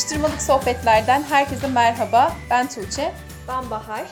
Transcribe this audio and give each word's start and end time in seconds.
Atıştırmalık 0.00 0.42
sohbetlerden 0.42 1.22
herkese 1.22 1.68
merhaba. 1.68 2.32
Ben 2.50 2.68
Tuğçe. 2.68 3.12
Ben 3.48 3.70
Bahar. 3.70 4.06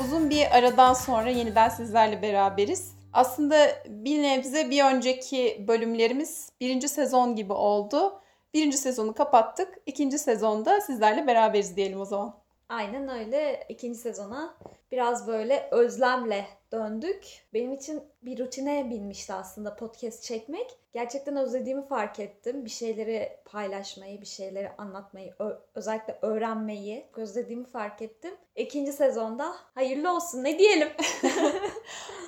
Uzun 0.00 0.30
bir 0.30 0.58
aradan 0.58 0.94
sonra 0.94 1.30
yeniden 1.30 1.68
sizlerle 1.68 2.22
beraberiz. 2.22 2.94
Aslında 3.12 3.68
bir 3.88 4.22
nebze 4.22 4.70
bir 4.70 4.84
önceki 4.84 5.64
bölümlerimiz 5.68 6.52
birinci 6.60 6.88
sezon 6.88 7.36
gibi 7.36 7.52
oldu. 7.52 8.20
Birinci 8.54 8.76
sezonu 8.76 9.14
kapattık. 9.14 9.78
İkinci 9.86 10.18
sezonda 10.18 10.80
sizlerle 10.80 11.26
beraberiz 11.26 11.76
diyelim 11.76 12.00
o 12.00 12.04
zaman. 12.04 12.34
Aynen 12.68 13.08
öyle. 13.08 13.66
İkinci 13.68 13.98
sezona 13.98 14.54
biraz 14.92 15.26
böyle 15.26 15.68
özlemle 15.70 16.46
döndük. 16.72 17.46
Benim 17.54 17.72
için 17.72 18.02
bir 18.22 18.38
rutine 18.38 18.90
binmişti 18.90 19.32
aslında 19.32 19.76
podcast 19.76 20.22
çekmek. 20.22 20.78
Gerçekten 20.92 21.36
özlediğimi 21.36 21.86
fark 21.86 22.20
ettim. 22.20 22.64
Bir 22.64 22.70
şeyleri 22.70 23.38
paylaşmayı, 23.44 24.20
bir 24.20 24.26
şeyleri 24.26 24.70
anlatmayı, 24.78 25.34
özellikle 25.74 26.18
öğrenmeyi 26.22 27.06
özlediğimi 27.16 27.66
fark 27.66 28.02
ettim. 28.02 28.34
İkinci 28.56 28.92
sezonda 28.92 29.54
hayırlı 29.74 30.16
olsun 30.16 30.44
ne 30.44 30.58
diyelim. 30.58 30.88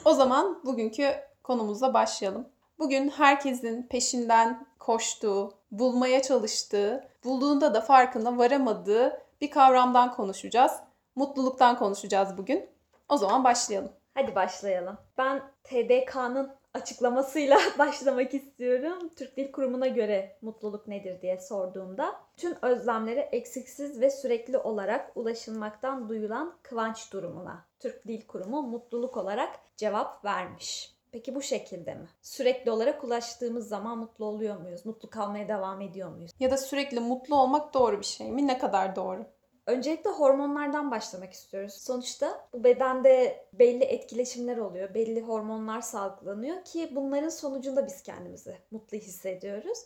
O 0.05 0.15
zaman 0.15 0.61
bugünkü 0.65 1.15
konumuzla 1.43 1.95
başlayalım. 1.95 2.49
Bugün 2.79 3.09
herkesin 3.09 3.83
peşinden 3.83 4.67
koştuğu, 4.79 5.55
bulmaya 5.71 6.23
çalıştığı, 6.23 7.09
bulduğunda 7.25 7.75
da 7.75 7.81
farkına 7.81 8.39
varamadığı 8.39 9.23
bir 9.41 9.51
kavramdan 9.51 10.15
konuşacağız. 10.15 10.73
Mutluluktan 11.19 11.79
konuşacağız 11.79 12.39
bugün. 12.39 12.71
O 13.09 13.17
zaman 13.17 13.45
başlayalım. 13.45 13.93
Hadi 14.15 14.35
başlayalım. 14.35 14.99
Ben 15.19 15.43
TDK'nın 15.65 16.51
açıklamasıyla 16.75 17.59
başlamak 17.79 18.35
istiyorum. 18.35 19.09
Türk 19.17 19.37
Dil 19.37 19.53
Kurumu'na 19.53 19.87
göre 19.87 20.39
mutluluk 20.43 20.89
nedir 20.89 21.23
diye 21.23 21.41
sorduğumda 21.41 22.15
tüm 22.37 22.55
özlemlere 22.63 23.21
eksiksiz 23.21 24.01
ve 24.01 24.11
sürekli 24.11 24.59
olarak 24.59 25.17
ulaşılmaktan 25.17 26.09
duyulan 26.09 26.59
kıvanç 26.63 27.13
durumuna 27.13 27.67
Türk 27.79 28.07
Dil 28.07 28.27
Kurumu 28.27 28.63
mutluluk 28.63 29.17
olarak 29.17 29.51
cevap 29.77 30.25
vermiş. 30.25 30.95
Peki 31.13 31.35
bu 31.35 31.43
şekilde 31.43 31.95
mi? 31.95 32.09
Sürekli 32.23 32.71
olarak 32.71 33.05
ulaştığımız 33.05 33.69
zaman 33.69 33.99
mutlu 33.99 34.25
oluyor 34.25 34.57
muyuz? 34.57 34.87
Mutlu 34.87 35.11
kalmaya 35.11 35.49
devam 35.49 35.81
ediyor 35.81 36.09
muyuz? 36.09 36.31
Ya 36.41 36.51
da 36.51 36.57
sürekli 36.57 37.01
mutlu 37.01 37.37
olmak 37.37 37.75
doğru 37.75 38.01
bir 38.01 38.07
şey 38.07 38.33
mi? 38.33 38.47
Ne 38.47 38.59
kadar 38.59 38.97
doğru? 38.97 39.27
Öncelikle 39.69 40.11
hormonlardan 40.11 40.91
başlamak 40.91 41.33
istiyoruz. 41.33 41.75
Sonuçta 41.75 42.49
bu 42.53 42.65
bedende 42.65 43.45
belli 43.53 43.85
etkileşimler 43.85 44.57
oluyor, 44.57 44.95
belli 44.95 45.21
hormonlar 45.21 45.81
salgılanıyor 45.81 46.65
ki 46.65 46.91
bunların 46.93 47.29
sonucunda 47.29 47.87
biz 47.87 48.03
kendimizi 48.03 48.59
mutlu 48.71 48.99
hissediyoruz. 48.99 49.79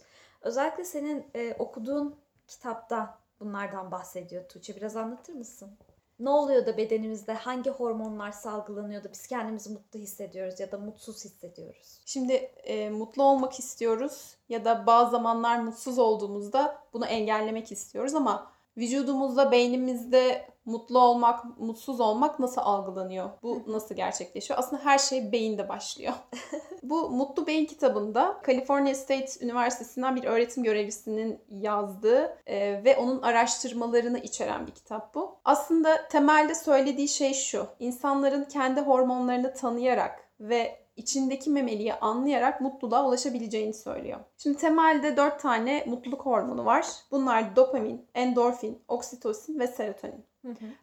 Özellikle 0.43 0.85
senin 0.85 1.27
e, 1.35 1.55
okuduğun 1.59 2.17
kitapta 2.49 3.19
bunlardan 3.41 3.91
bahsediyor 3.91 4.49
Tuğçe. 4.49 4.77
Biraz 4.77 4.97
anlatır 4.97 5.33
mısın? 5.33 5.71
Ne 6.21 6.31
oluyor 6.31 6.67
da 6.67 6.77
bedenimizde 6.77 7.33
hangi 7.33 7.71
hormonlar 7.71 8.33
salgılanıyor 8.33 9.05
da 9.05 9.13
biz 9.13 9.27
kendimizi 9.27 9.71
mutlu 9.71 9.99
hissediyoruz 9.99 10.61
ya 10.61 10.73
da 10.73 10.79
mutsuz 10.79 11.25
hissediyoruz? 11.25 12.01
Şimdi 12.07 12.33
e, 12.65 12.91
mutlu 12.91 13.23
olmak 13.23 13.59
istiyoruz 13.59 14.37
ya 14.49 14.65
da 14.65 14.87
bazı 14.87 15.11
zamanlar 15.11 15.59
mutsuz 15.59 15.99
olduğumuzda 15.99 16.83
bunu 16.93 17.07
engellemek 17.07 17.73
istiyoruz 17.73 18.15
ama 18.15 18.53
vücudumuzda, 18.77 19.53
beynimizde 19.53 20.53
mutlu 20.65 20.99
olmak, 20.99 21.59
mutsuz 21.59 22.01
olmak 22.01 22.39
nasıl 22.39 22.61
algılanıyor? 22.61 23.31
Bu 23.43 23.63
nasıl 23.67 23.95
gerçekleşiyor? 23.95 24.59
Aslında 24.59 24.85
her 24.85 24.99
şey 24.99 25.33
beyinde 25.33 25.69
başlıyor. 25.69 26.13
Bu 26.83 27.11
Mutlu 27.11 27.47
Beyin 27.47 27.67
kitabında 27.67 28.41
California 28.47 28.95
State 28.95 29.45
Üniversitesi'nden 29.45 30.17
bir 30.17 30.25
öğretim 30.25 30.63
görevlisinin 30.63 31.41
yazdığı 31.49 32.39
e, 32.47 32.85
ve 32.85 32.97
onun 32.97 33.23
araştırmalarını 33.23 34.19
içeren 34.19 34.67
bir 34.67 34.73
kitap 34.73 35.15
bu. 35.15 35.37
Aslında 35.45 36.09
temelde 36.09 36.55
söylediği 36.55 37.09
şey 37.09 37.35
şu. 37.35 37.67
İnsanların 37.79 38.45
kendi 38.45 38.81
hormonlarını 38.81 39.55
tanıyarak 39.55 40.29
ve 40.41 40.82
içindeki 40.97 41.51
memeliyi 41.51 41.95
anlayarak 41.95 42.61
mutluluğa 42.61 43.07
ulaşabileceğini 43.07 43.75
söylüyor. 43.75 44.21
Şimdi 44.39 44.59
temelde 44.59 45.17
4 45.17 45.41
tane 45.43 45.85
mutluluk 45.87 46.27
hormonu 46.27 46.65
var. 46.65 46.87
Bunlar 47.11 47.57
dopamin, 47.57 48.07
endorfin, 48.15 48.83
oksitosin 48.89 49.59
ve 49.61 49.67
serotonin. 49.67 50.25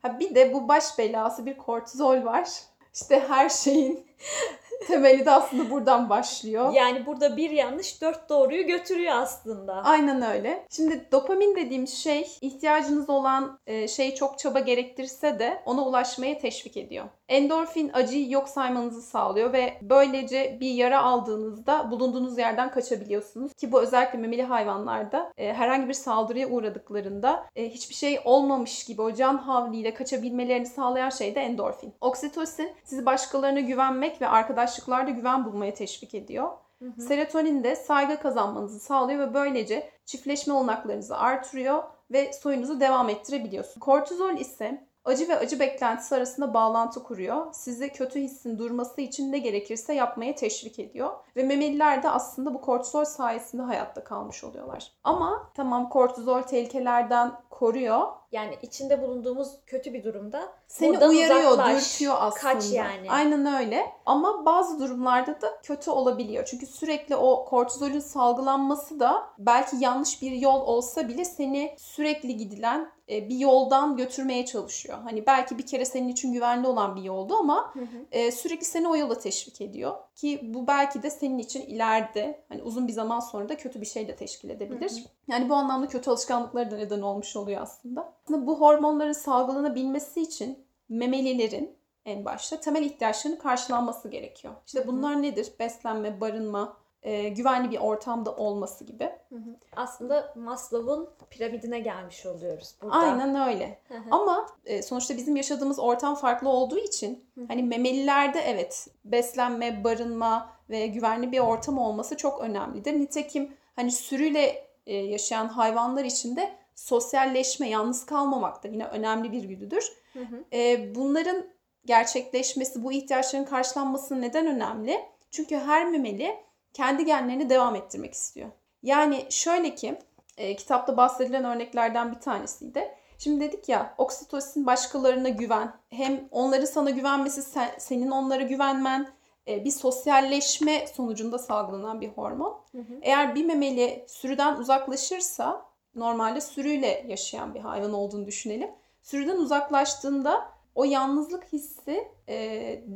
Ha 0.01 0.19
bir 0.19 0.35
de 0.35 0.53
bu 0.53 0.67
baş 0.67 0.97
belası 0.97 1.45
bir 1.45 1.57
kortizol 1.57 2.25
var. 2.25 2.49
İşte 2.93 3.19
her 3.27 3.49
şeyin 3.49 4.07
temeli 4.87 5.25
de 5.25 5.31
aslında 5.31 5.71
buradan 5.71 6.09
başlıyor. 6.09 6.73
Yani 6.73 7.05
burada 7.05 7.37
bir 7.37 7.49
yanlış 7.49 8.01
dört 8.01 8.29
doğruyu 8.29 8.67
götürüyor 8.67 9.15
aslında. 9.15 9.73
Aynen 9.73 10.21
öyle. 10.21 10.65
Şimdi 10.69 11.07
dopamin 11.11 11.55
dediğimiz 11.55 11.93
şey 11.93 12.37
ihtiyacınız 12.41 13.09
olan 13.09 13.59
şey 13.87 14.15
çok 14.15 14.39
çaba 14.39 14.59
gerektirse 14.59 15.39
de 15.39 15.61
ona 15.65 15.85
ulaşmaya 15.85 16.37
teşvik 16.39 16.77
ediyor. 16.77 17.05
Endorfin 17.29 17.91
acıyı 17.93 18.31
yok 18.31 18.49
saymanızı 18.49 19.01
sağlıyor 19.01 19.53
ve 19.53 19.77
böylece 19.81 20.57
bir 20.59 20.71
yara 20.71 21.03
aldığınızda 21.03 21.91
bulunduğunuz 21.91 22.37
yerden 22.37 22.71
kaçabiliyorsunuz. 22.71 23.53
Ki 23.53 23.71
bu 23.71 23.81
özellikle 23.81 24.19
memeli 24.19 24.43
hayvanlarda 24.43 25.33
e, 25.37 25.53
herhangi 25.53 25.87
bir 25.87 25.93
saldırıya 25.93 26.49
uğradıklarında 26.49 27.45
e, 27.55 27.69
hiçbir 27.69 27.95
şey 27.95 28.19
olmamış 28.25 28.83
gibi 28.83 29.01
o 29.01 29.13
can 29.13 29.37
havliyle 29.37 29.93
kaçabilmelerini 29.93 30.65
sağlayan 30.65 31.09
şey 31.09 31.35
de 31.35 31.41
endorfin. 31.41 31.93
Oksitosin 32.01 32.71
sizi 32.83 33.05
başkalarına 33.05 33.59
güvenmek 33.59 34.21
ve 34.21 34.27
arkadaşlıklarda 34.27 35.11
güven 35.11 35.45
bulmaya 35.45 35.73
teşvik 35.73 36.15
ediyor. 36.15 36.49
Serotonin 36.97 37.63
de 37.63 37.75
saygı 37.75 38.19
kazanmanızı 38.19 38.79
sağlıyor 38.79 39.19
ve 39.19 39.33
böylece 39.33 39.89
çiftleşme 40.05 40.53
olanaklarınızı 40.53 41.17
artırıyor 41.17 41.83
ve 42.11 42.33
soyunuzu 42.33 42.79
devam 42.79 43.09
ettirebiliyorsunuz. 43.09 43.79
Kortizol 43.79 44.37
ise 44.37 44.88
acı 45.05 45.27
ve 45.29 45.37
acı 45.37 45.59
beklentisi 45.59 46.15
arasında 46.15 46.53
bağlantı 46.53 47.03
kuruyor. 47.03 47.53
Sizi 47.53 47.89
kötü 47.89 48.19
hissin 48.19 48.57
durması 48.57 49.01
için 49.01 49.31
ne 49.31 49.37
gerekirse 49.37 49.93
yapmaya 49.93 50.35
teşvik 50.35 50.79
ediyor. 50.79 51.09
Ve 51.35 51.43
memeliler 51.43 52.03
de 52.03 52.09
aslında 52.09 52.53
bu 52.53 52.61
kortizol 52.61 53.05
sayesinde 53.05 53.61
hayatta 53.61 54.03
kalmış 54.03 54.43
oluyorlar. 54.43 54.91
Ama 55.03 55.51
tamam 55.53 55.89
kortizol 55.89 56.41
tehlikelerden 56.41 57.31
koruyor. 57.49 58.07
Yani 58.31 58.57
içinde 58.61 59.01
bulunduğumuz 59.01 59.59
kötü 59.65 59.93
bir 59.93 60.03
durumda 60.03 60.41
Seni 60.67 60.93
buradan 60.93 61.09
uyarıyor, 61.09 61.51
uzaklaş, 61.51 61.93
dürtüyor 61.93 62.15
aslında. 62.19 62.53
Kaç 62.53 62.71
yani. 62.71 63.11
Aynen 63.11 63.45
öyle. 63.45 63.85
Ama 64.05 64.45
bazı 64.45 64.79
durumlarda 64.79 65.41
da 65.41 65.61
kötü 65.63 65.91
olabiliyor. 65.91 66.45
Çünkü 66.45 66.65
sürekli 66.65 67.15
o 67.15 67.45
kortizolün 67.45 67.99
salgılanması 67.99 68.99
da 68.99 69.29
belki 69.37 69.75
yanlış 69.79 70.21
bir 70.21 70.31
yol 70.31 70.61
olsa 70.61 71.07
bile 71.07 71.25
seni 71.25 71.75
sürekli 71.77 72.37
gidilen 72.37 72.91
bir 73.09 73.37
yoldan 73.37 73.97
götürmeye 73.97 74.45
çalışıyor. 74.45 74.97
Hani 75.03 75.25
belki 75.25 75.57
bir 75.57 75.65
kere 75.65 75.85
senin 75.85 76.07
için 76.07 76.33
güvenli 76.33 76.67
olan 76.67 76.95
bir 76.95 77.03
yoldu 77.03 77.35
ama 77.35 77.73
Hı 77.73 77.79
hı. 77.79 77.85
e, 78.11 78.31
sürekli 78.31 78.65
seni 78.65 78.87
o 78.87 78.95
yola 78.95 79.19
teşvik 79.19 79.61
ediyor. 79.61 79.95
Ki 80.15 80.39
bu 80.43 80.67
belki 80.67 81.03
de 81.03 81.09
senin 81.09 81.37
için 81.37 81.61
ileride 81.61 82.43
hani 82.49 82.63
uzun 82.63 82.87
bir 82.87 82.93
zaman 82.93 83.19
sonra 83.19 83.49
da 83.49 83.57
kötü 83.57 83.81
bir 83.81 83.85
şey 83.85 84.07
de 84.07 84.15
teşkil 84.15 84.49
edebilir. 84.49 84.91
Hı 84.91 84.95
hı. 84.95 85.07
Yani 85.27 85.49
bu 85.49 85.53
anlamda 85.55 85.87
kötü 85.87 86.09
alışkanlıkları 86.11 86.71
da 86.71 86.75
neden 86.77 87.01
olmuş 87.01 87.35
oluyor 87.35 87.61
aslında. 87.61 88.13
Aslında 88.23 88.47
bu 88.47 88.61
hormonların 88.61 89.11
salgılanabilmesi 89.11 90.21
için 90.21 90.65
memelilerin 90.89 91.79
en 92.05 92.25
başta 92.25 92.59
temel 92.59 92.83
ihtiyaçlarının 92.83 93.39
karşılanması 93.39 94.09
gerekiyor. 94.09 94.53
İşte 94.65 94.79
Hı 94.79 94.83
hı. 94.83 94.87
bunlar 94.87 95.21
nedir? 95.21 95.47
Beslenme, 95.59 96.21
barınma, 96.21 96.77
e, 97.03 97.29
güvenli 97.29 97.71
bir 97.71 97.79
ortamda 97.79 98.35
olması 98.35 98.83
gibi. 98.83 99.03
Hı 99.29 99.35
hı. 99.35 99.55
Aslında 99.75 100.33
Maslow'un 100.35 101.09
piramidine 101.29 101.79
gelmiş 101.79 102.25
oluyoruz 102.25 102.75
burada. 102.81 102.95
Aynen 102.95 103.49
öyle. 103.49 103.79
Hı 103.87 103.97
hı. 103.97 104.07
Ama 104.11 104.47
e, 104.65 104.81
sonuçta 104.81 105.17
bizim 105.17 105.35
yaşadığımız 105.35 105.79
ortam 105.79 106.15
farklı 106.15 106.49
olduğu 106.49 106.77
için 106.77 107.25
Hı 107.35 107.41
hı. 107.41 107.45
hani 107.47 107.63
memelilerde 107.63 108.39
evet 108.39 108.87
beslenme, 109.05 109.83
barınma 109.83 110.49
ve 110.69 110.87
güvenli 110.87 111.31
bir 111.31 111.39
ortam 111.39 111.77
olması 111.77 112.17
çok 112.17 112.41
önemlidir. 112.41 112.93
Nitekim 112.93 113.53
hani 113.75 113.91
sürüyle 113.91 114.67
e, 114.85 114.95
yaşayan 114.95 115.47
hayvanlar 115.47 116.03
için 116.03 116.35
de 116.35 116.51
sosyalleşme, 116.75 117.69
yalnız 117.69 118.05
kalmamak 118.05 118.63
da 118.63 118.67
yine 118.67 118.85
önemli 118.85 119.31
bir 119.31 119.43
güdüdür. 119.43 119.91
Hı 120.13 120.19
hı. 120.19 120.43
E, 120.53 120.95
bunların 120.95 121.45
gerçekleşmesi, 121.85 122.83
bu 122.83 122.91
ihtiyaçların 122.91 123.45
karşılanması 123.45 124.21
neden 124.21 124.47
önemli? 124.47 124.99
Çünkü 125.31 125.57
her 125.57 125.89
memeli 125.89 126.35
kendi 126.73 127.05
genlerini 127.05 127.49
devam 127.49 127.75
ettirmek 127.75 128.13
istiyor. 128.13 128.49
Yani 128.83 129.25
şöyle 129.29 129.75
ki, 129.75 129.99
e, 130.37 130.55
kitapta 130.55 130.97
bahsedilen 130.97 131.43
örneklerden 131.43 132.11
bir 132.11 132.19
tanesiydi. 132.19 132.91
Şimdi 133.17 133.39
dedik 133.39 133.69
ya, 133.69 133.95
oksitosin 133.97 134.65
başkalarına 134.65 135.29
güven. 135.29 135.73
Hem 135.89 136.27
onların 136.31 136.65
sana 136.65 136.89
güvenmesi, 136.89 137.41
sen- 137.43 137.75
senin 137.77 138.11
onlara 138.11 138.43
güvenmen, 138.43 139.09
e, 139.47 139.65
bir 139.65 139.71
sosyalleşme 139.71 140.87
sonucunda 140.87 141.39
salgılanan 141.39 142.01
bir 142.01 142.09
hormon. 142.09 142.61
Hı 142.71 142.77
hı. 142.77 142.99
Eğer 143.01 143.35
bir 143.35 143.45
memeli 143.45 144.05
sürüden 144.07 144.55
uzaklaşırsa, 144.55 145.65
normalde 145.95 146.41
sürüyle 146.41 147.05
yaşayan 147.07 147.53
bir 147.53 147.59
hayvan 147.59 147.93
olduğunu 147.93 148.25
düşünelim. 148.25 148.69
Sürüden 149.01 149.37
uzaklaştığında 149.37 150.45
o 150.75 150.83
yalnızlık 150.83 151.53
hissi 151.53 152.07
e, 152.29 152.35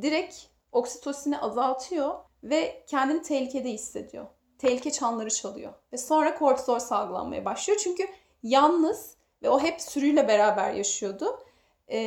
direkt 0.02 0.36
oksitosini 0.72 1.38
azaltıyor 1.38 2.14
ve 2.44 2.84
kendini 2.86 3.22
tehlikede 3.22 3.70
hissediyor. 3.70 4.26
Tehlike 4.58 4.90
çanları 4.90 5.30
çalıyor 5.30 5.72
ve 5.92 5.98
sonra 5.98 6.34
kortizol 6.38 6.78
salgılanmaya 6.78 7.44
başlıyor. 7.44 7.80
Çünkü 7.84 8.08
yalnız 8.42 9.16
ve 9.42 9.50
o 9.50 9.60
hep 9.60 9.80
sürüyle 9.80 10.28
beraber 10.28 10.72
yaşıyordu. 10.72 11.40
E, 11.88 11.98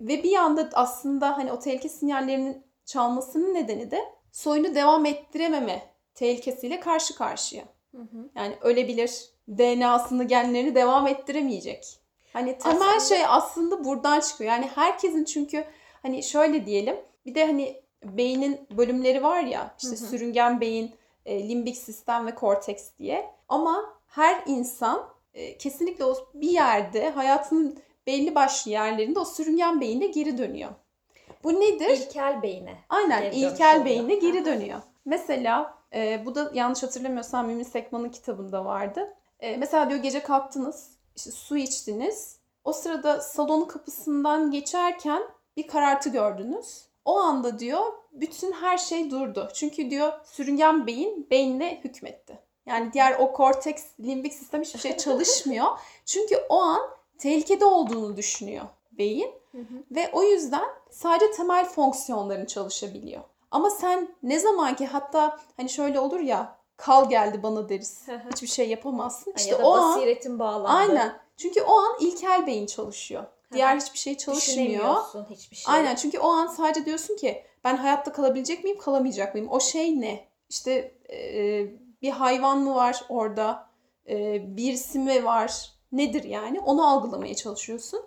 ve 0.00 0.22
bir 0.22 0.36
anda 0.36 0.68
aslında 0.72 1.38
hani 1.38 1.52
o 1.52 1.58
tehlike 1.58 1.88
sinyallerinin 1.88 2.62
çalmasının 2.84 3.54
nedeni 3.54 3.90
de 3.90 4.04
soyunu 4.32 4.74
devam 4.74 5.06
ettirememe 5.06 5.82
tehlikesiyle 6.14 6.80
karşı 6.80 7.14
karşıya. 7.16 7.64
Hı 7.92 8.02
hı. 8.02 8.30
Yani 8.34 8.54
ölebilir, 8.60 9.30
DNA'sını, 9.48 10.24
genlerini 10.24 10.74
devam 10.74 11.06
ettiremeyecek. 11.06 12.00
Hani 12.32 12.58
temel 12.58 12.88
Aslında- 12.96 13.00
şey 13.16 13.26
aslında 13.28 13.84
buradan 13.84 14.20
çıkıyor. 14.20 14.50
Yani 14.50 14.70
herkesin 14.74 15.24
çünkü 15.24 15.64
hani 16.02 16.22
şöyle 16.22 16.66
diyelim. 16.66 16.96
Bir 17.26 17.34
de 17.34 17.46
hani 17.46 17.82
beynin 18.04 18.60
bölümleri 18.70 19.22
var 19.22 19.40
ya 19.40 19.74
işte 19.82 19.96
Hı 19.96 20.00
hı. 20.00 20.06
sürüngen 20.06 20.60
beyin, 20.60 20.94
e, 21.26 21.48
limbik 21.48 21.76
sistem 21.76 22.26
ve 22.26 22.34
korteks 22.34 22.90
diye. 22.98 23.30
Ama 23.48 23.94
her 24.06 24.42
insan 24.46 25.08
e, 25.34 25.58
kesinlikle 25.58 26.04
o 26.04 26.16
bir 26.34 26.50
yerde 26.50 27.10
hayatının 27.10 27.78
belli 28.06 28.34
başlı 28.34 28.70
yerlerinde 28.70 29.18
o 29.18 29.24
sürüngen 29.24 29.80
beyine 29.80 30.06
geri 30.06 30.38
dönüyor. 30.38 30.70
Bu 31.44 31.60
nedir? 31.60 31.88
İlkel 31.88 32.42
beyine. 32.42 32.74
Aynen 32.88 33.22
geri 33.22 33.34
ilkel 33.34 33.84
beyine 33.84 34.14
geri 34.14 34.44
dönüyor. 34.44 34.80
Mesela 35.04 35.78
e, 35.94 36.26
bu 36.26 36.34
da 36.34 36.50
yanlış 36.54 36.82
hatırlamıyorsam 36.82 37.46
Mümin 37.46 37.62
Sekman'ın 37.62 38.08
kitabında 38.08 38.64
vardı. 38.64 39.14
E, 39.40 39.56
mesela 39.56 39.90
diyor 39.90 40.02
gece 40.02 40.22
kalktınız, 40.22 40.90
işte 41.16 41.30
su 41.30 41.56
içtiniz. 41.56 42.36
O 42.64 42.72
sırada 42.72 43.20
salonun 43.20 43.64
kapısından 43.64 44.50
geçerken 44.50 45.22
bir 45.56 45.66
karartı 45.66 46.08
gördünüz. 46.08 46.86
O 47.06 47.18
anda 47.18 47.58
diyor 47.58 47.92
bütün 48.12 48.52
her 48.52 48.78
şey 48.78 49.10
durdu. 49.10 49.48
Çünkü 49.54 49.90
diyor 49.90 50.12
sürüngen 50.24 50.86
beyin 50.86 51.26
beynine 51.30 51.80
hükmetti. 51.84 52.38
Yani 52.66 52.92
diğer 52.92 53.16
o 53.18 53.32
korteks, 53.32 53.84
limbik 54.00 54.34
sistem 54.34 54.62
hiçbir 54.62 54.80
şey 54.80 54.96
çalışmıyor. 54.96 55.66
Çünkü 56.06 56.36
o 56.48 56.60
an 56.60 56.80
tehlikede 57.18 57.64
olduğunu 57.64 58.16
düşünüyor 58.16 58.64
beyin. 58.92 59.30
Hı 59.52 59.58
hı. 59.58 59.82
Ve 59.90 60.10
o 60.12 60.22
yüzden 60.22 60.64
sadece 60.90 61.30
temel 61.30 61.64
fonksiyonların 61.64 62.46
çalışabiliyor. 62.46 63.22
Ama 63.50 63.70
sen 63.70 64.08
ne 64.22 64.38
zaman 64.38 64.76
ki 64.76 64.86
hatta 64.86 65.38
hani 65.56 65.68
şöyle 65.68 66.00
olur 66.00 66.20
ya 66.20 66.58
kal 66.76 67.08
geldi 67.08 67.42
bana 67.42 67.68
deriz. 67.68 68.06
Hiçbir 68.32 68.48
şey 68.48 68.68
yapamazsın. 68.68 69.32
İşte 69.36 69.50
ya 69.50 69.58
da 69.58 69.66
o 69.66 69.72
an 69.72 69.94
basiretin 69.94 70.38
bağlandı. 70.38 70.68
aynen. 70.68 71.18
Çünkü 71.36 71.62
o 71.62 71.78
an 71.78 71.96
ilkel 72.00 72.46
beyin 72.46 72.66
çalışıyor. 72.66 73.24
Diğer 73.52 73.76
hiçbir 73.76 73.98
şey 73.98 74.16
çalışmıyor. 74.16 74.96
Hiçbir 75.30 75.56
şey. 75.56 75.74
Aynen 75.74 75.94
çünkü 75.96 76.18
o 76.18 76.28
an 76.28 76.46
sadece 76.46 76.84
diyorsun 76.86 77.16
ki 77.16 77.42
ben 77.64 77.76
hayatta 77.76 78.12
kalabilecek 78.12 78.64
miyim 78.64 78.78
kalamayacak 78.78 79.34
mıyım? 79.34 79.50
O 79.50 79.60
şey 79.60 80.00
ne? 80.00 80.24
İşte 80.48 80.94
e, 81.10 81.66
bir 82.02 82.10
hayvan 82.10 82.58
mı 82.58 82.74
var 82.74 83.04
orada? 83.08 83.66
E, 84.08 84.42
birisi 84.56 84.98
mi 84.98 85.24
var? 85.24 85.72
Nedir 85.92 86.24
yani? 86.24 86.60
Onu 86.60 86.86
algılamaya 86.88 87.34
çalışıyorsun. 87.34 88.00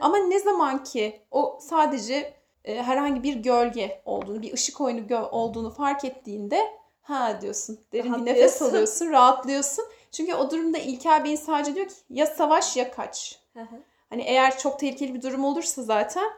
Ama 0.00 0.18
ne 0.18 0.38
zaman 0.38 0.84
ki 0.84 1.20
o 1.30 1.58
sadece 1.62 2.34
e, 2.64 2.82
herhangi 2.82 3.22
bir 3.22 3.34
gölge 3.36 4.02
olduğunu, 4.04 4.42
bir 4.42 4.52
ışık 4.52 4.80
oyunu 4.80 5.00
gö- 5.06 5.30
olduğunu 5.30 5.70
fark 5.70 6.04
ettiğinde 6.04 6.60
ha 7.02 7.40
diyorsun. 7.40 7.78
Derin 7.92 8.12
bir 8.14 8.26
nefes 8.26 8.62
alıyorsun, 8.62 9.10
rahatlıyorsun. 9.10 9.84
Çünkü 10.12 10.34
o 10.34 10.50
durumda 10.50 10.78
İlker 10.78 11.24
Bey'in 11.24 11.36
sadece 11.36 11.74
diyor 11.74 11.86
ki 11.88 11.94
ya 12.10 12.26
savaş 12.26 12.76
ya 12.76 12.90
kaç. 12.90 13.38
Hı 13.54 13.60
hı. 13.60 13.82
Hani 14.10 14.22
eğer 14.22 14.58
çok 14.58 14.78
tehlikeli 14.78 15.14
bir 15.14 15.22
durum 15.22 15.44
olursa 15.44 15.82
zaten 15.82 16.30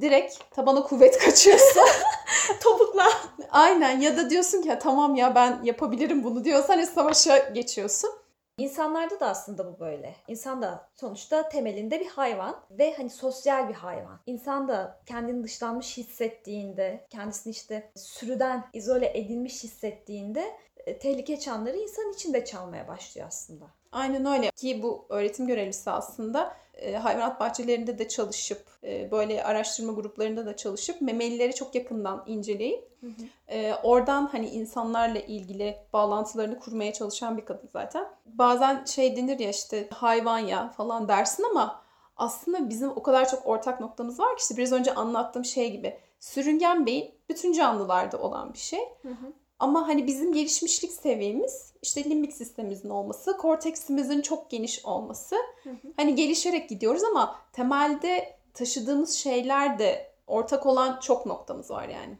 direkt 0.00 0.50
tabana 0.50 0.82
kuvvet 0.82 1.18
kaçıyorsun. 1.24 1.82
Topukla. 2.62 3.08
Aynen 3.50 4.00
ya 4.00 4.16
da 4.16 4.30
diyorsun 4.30 4.62
ki 4.62 4.68
"Ya 4.68 4.78
tamam 4.78 5.14
ya 5.14 5.34
ben 5.34 5.60
yapabilirim 5.62 6.24
bunu 6.24 6.44
diyorsan 6.44 6.74
hani 6.74 6.86
savaşa 6.86 7.38
geçiyorsun. 7.38 8.10
İnsanlarda 8.58 9.20
da 9.20 9.26
aslında 9.26 9.66
bu 9.66 9.80
böyle. 9.80 10.14
İnsan 10.28 10.62
da 10.62 10.88
sonuçta 10.94 11.48
temelinde 11.48 12.00
bir 12.00 12.06
hayvan 12.06 12.56
ve 12.70 12.94
hani 12.96 13.10
sosyal 13.10 13.68
bir 13.68 13.74
hayvan. 13.74 14.20
İnsan 14.26 14.68
da 14.68 15.00
kendini 15.06 15.44
dışlanmış 15.44 15.96
hissettiğinde, 15.96 17.06
kendisini 17.10 17.50
işte 17.50 17.90
sürüden 17.96 18.64
izole 18.72 19.18
edilmiş 19.18 19.64
hissettiğinde 19.64 20.44
e, 20.86 20.98
tehlike 20.98 21.38
çanları 21.40 21.76
insan 21.76 22.12
içinde 22.12 22.44
çalmaya 22.44 22.88
başlıyor 22.88 23.26
aslında. 23.26 23.64
Aynen 23.92 24.26
öyle 24.26 24.50
ki 24.50 24.82
bu 24.82 25.06
öğretim 25.08 25.46
görevlisi 25.46 25.90
aslında 25.90 26.56
e, 26.74 26.96
hayvanat 26.96 27.40
bahçelerinde 27.40 27.98
de 27.98 28.08
çalışıp 28.08 28.66
e, 28.84 29.10
böyle 29.10 29.44
araştırma 29.44 29.92
gruplarında 29.92 30.46
da 30.46 30.56
çalışıp 30.56 31.00
memelileri 31.00 31.54
çok 31.54 31.74
yakından 31.74 32.24
inceleyip 32.26 32.88
e, 33.48 33.74
oradan 33.82 34.26
hani 34.26 34.48
insanlarla 34.48 35.18
ilgili 35.18 35.78
bağlantılarını 35.92 36.58
kurmaya 36.58 36.92
çalışan 36.92 37.36
bir 37.36 37.44
kadın 37.44 37.68
zaten. 37.72 38.08
Bazen 38.26 38.84
şey 38.84 39.16
denir 39.16 39.38
ya 39.38 39.50
işte 39.50 39.88
hayvan 39.94 40.38
ya 40.38 40.68
falan 40.68 41.08
dersin 41.08 41.44
ama 41.50 41.82
aslında 42.16 42.68
bizim 42.68 42.90
o 42.90 43.02
kadar 43.02 43.28
çok 43.28 43.46
ortak 43.46 43.80
noktamız 43.80 44.20
var 44.20 44.36
ki 44.36 44.42
işte 44.42 44.56
biraz 44.56 44.72
önce 44.72 44.94
anlattığım 44.94 45.44
şey 45.44 45.72
gibi 45.72 45.98
sürüngen 46.20 46.86
beyin 46.86 47.14
bütün 47.28 47.52
canlılarda 47.52 48.18
olan 48.18 48.52
bir 48.52 48.58
şey. 48.58 48.80
Ama 49.58 49.88
hani 49.88 50.06
bizim 50.06 50.32
gelişmişlik 50.32 50.92
seviyemiz 50.92 51.72
işte 51.82 52.04
limbik 52.04 52.32
sistemimizin 52.32 52.90
olması, 52.90 53.36
korteksimizin 53.36 54.20
çok 54.20 54.50
geniş 54.50 54.84
olması. 54.84 55.36
Hani 55.96 56.14
gelişerek 56.14 56.68
gidiyoruz 56.68 57.04
ama 57.04 57.36
temelde 57.52 58.38
taşıdığımız 58.54 59.14
şeyler 59.14 59.78
de 59.78 60.12
ortak 60.26 60.66
olan 60.66 61.00
çok 61.00 61.26
noktamız 61.26 61.70
var 61.70 61.88
yani. 61.88 62.18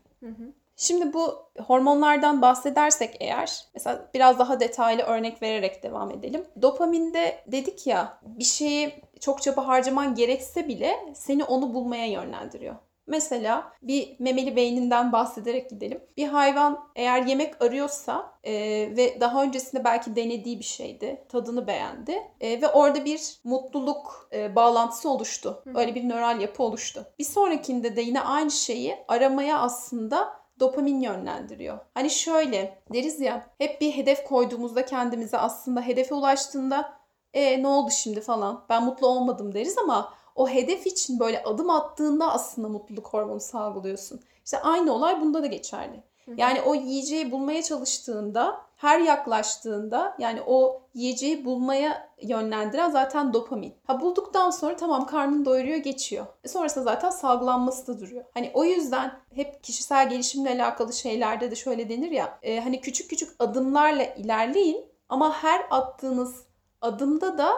Şimdi 0.77 1.13
bu 1.13 1.35
hormonlardan 1.67 2.43
bahsedersek 2.43 3.17
eğer, 3.21 3.67
mesela 3.75 4.11
biraz 4.15 4.39
daha 4.39 4.61
detaylı 4.61 5.03
örnek 5.03 5.43
vererek 5.43 5.83
devam 5.83 6.11
edelim. 6.11 6.45
Dopaminde 6.63 7.45
dedik 7.47 7.87
ya, 7.87 8.19
bir 8.23 8.45
şeyi 8.45 9.03
çok 9.21 9.43
çaba 9.43 9.67
harcaman 9.67 10.15
gerekse 10.15 10.69
bile 10.69 11.13
seni 11.15 11.45
onu 11.45 11.75
bulmaya 11.75 12.07
yönlendiriyor. 12.07 12.75
Mesela 13.09 13.73
bir 13.83 14.17
memeli 14.19 14.57
beyninden 14.57 15.13
bahsederek 15.13 15.71
gidelim. 15.71 16.01
Bir 16.17 16.29
hayvan 16.29 16.89
eğer 16.97 17.23
yemek 17.23 17.63
arıyorsa 17.63 18.33
e, 18.45 18.53
ve 18.97 19.21
daha 19.21 19.43
öncesinde 19.43 19.85
belki 19.85 20.17
denediği 20.17 20.59
bir 20.59 20.65
şeydi, 20.65 21.25
tadını 21.29 21.67
beğendi 21.67 22.23
e, 22.41 22.63
ve 22.63 22.69
orada 22.69 23.05
bir 23.05 23.41
mutluluk 23.45 24.29
e, 24.33 24.57
bağlantısı 24.57 25.11
oluştu. 25.11 25.63
Öyle 25.75 25.95
bir 25.95 26.09
nöral 26.09 26.41
yapı 26.41 26.63
oluştu. 26.63 27.07
Bir 27.19 27.25
sonrakinde 27.25 27.97
de 27.97 28.01
yine 28.01 28.21
aynı 28.21 28.51
şeyi 28.51 28.97
aramaya 29.09 29.59
aslında 29.59 30.39
dopamin 30.61 31.01
yönlendiriyor. 31.01 31.79
Hani 31.95 32.11
şöyle 32.11 32.83
deriz 32.93 33.21
ya 33.21 33.47
hep 33.59 33.81
bir 33.81 33.93
hedef 33.93 34.25
koyduğumuzda 34.25 34.85
kendimize 34.85 35.39
aslında 35.39 35.81
hedefe 35.81 36.15
ulaştığında 36.15 36.99
e 37.35 37.63
ne 37.63 37.69
oldu 37.69 37.91
şimdi 37.91 38.21
falan 38.21 38.65
ben 38.69 38.85
mutlu 38.85 39.07
olmadım 39.07 39.55
deriz 39.55 39.79
ama 39.79 40.15
o 40.39 40.49
hedef 40.49 40.87
için 40.87 41.21
böyle 41.21 41.43
adım 41.43 41.71
attığında 41.71 42.33
aslında 42.33 42.69
mutluluk 42.69 43.09
hormonu 43.09 43.41
salgılıyorsun. 43.41 44.21
İşte 44.45 44.61
aynı 44.61 44.93
olay 44.93 45.21
bunda 45.21 45.43
da 45.43 45.47
geçerli. 45.47 46.03
Yani 46.37 46.61
o 46.63 46.75
yiyeceği 46.75 47.33
bulmaya 47.33 47.63
çalıştığında, 47.63 48.61
her 48.77 49.01
yaklaştığında 49.01 50.17
yani 50.19 50.43
o 50.47 50.83
yiyeceği 50.95 51.45
bulmaya 51.45 52.09
yönlendiren 52.23 52.91
zaten 52.91 53.33
dopamin. 53.33 53.75
Ha 53.87 54.01
bulduktan 54.01 54.51
sonra 54.51 54.77
tamam 54.77 55.07
karnını 55.07 55.45
doyuruyor 55.45 55.77
geçiyor. 55.77 56.27
E 56.45 56.49
sonrasında 56.49 56.85
zaten 56.85 57.11
salgılanması 57.11 57.87
da 57.87 58.01
duruyor. 58.01 58.25
Hani 58.35 58.51
o 58.55 58.65
yüzden 58.65 59.13
hep 59.35 59.65
kişisel 59.65 60.11
gelişimle 60.11 60.51
alakalı 60.51 60.93
şeylerde 60.93 61.51
de 61.51 61.55
şöyle 61.55 61.89
denir 61.89 62.11
ya. 62.11 62.39
e, 62.43 62.61
hani 62.61 62.81
küçük 62.81 63.11
küçük 63.11 63.31
adımlarla 63.39 64.03
ilerleyin 64.03 64.85
ama 65.09 65.35
her 65.35 65.67
attığınız 65.71 66.45
adımda 66.81 67.39
da 67.39 67.51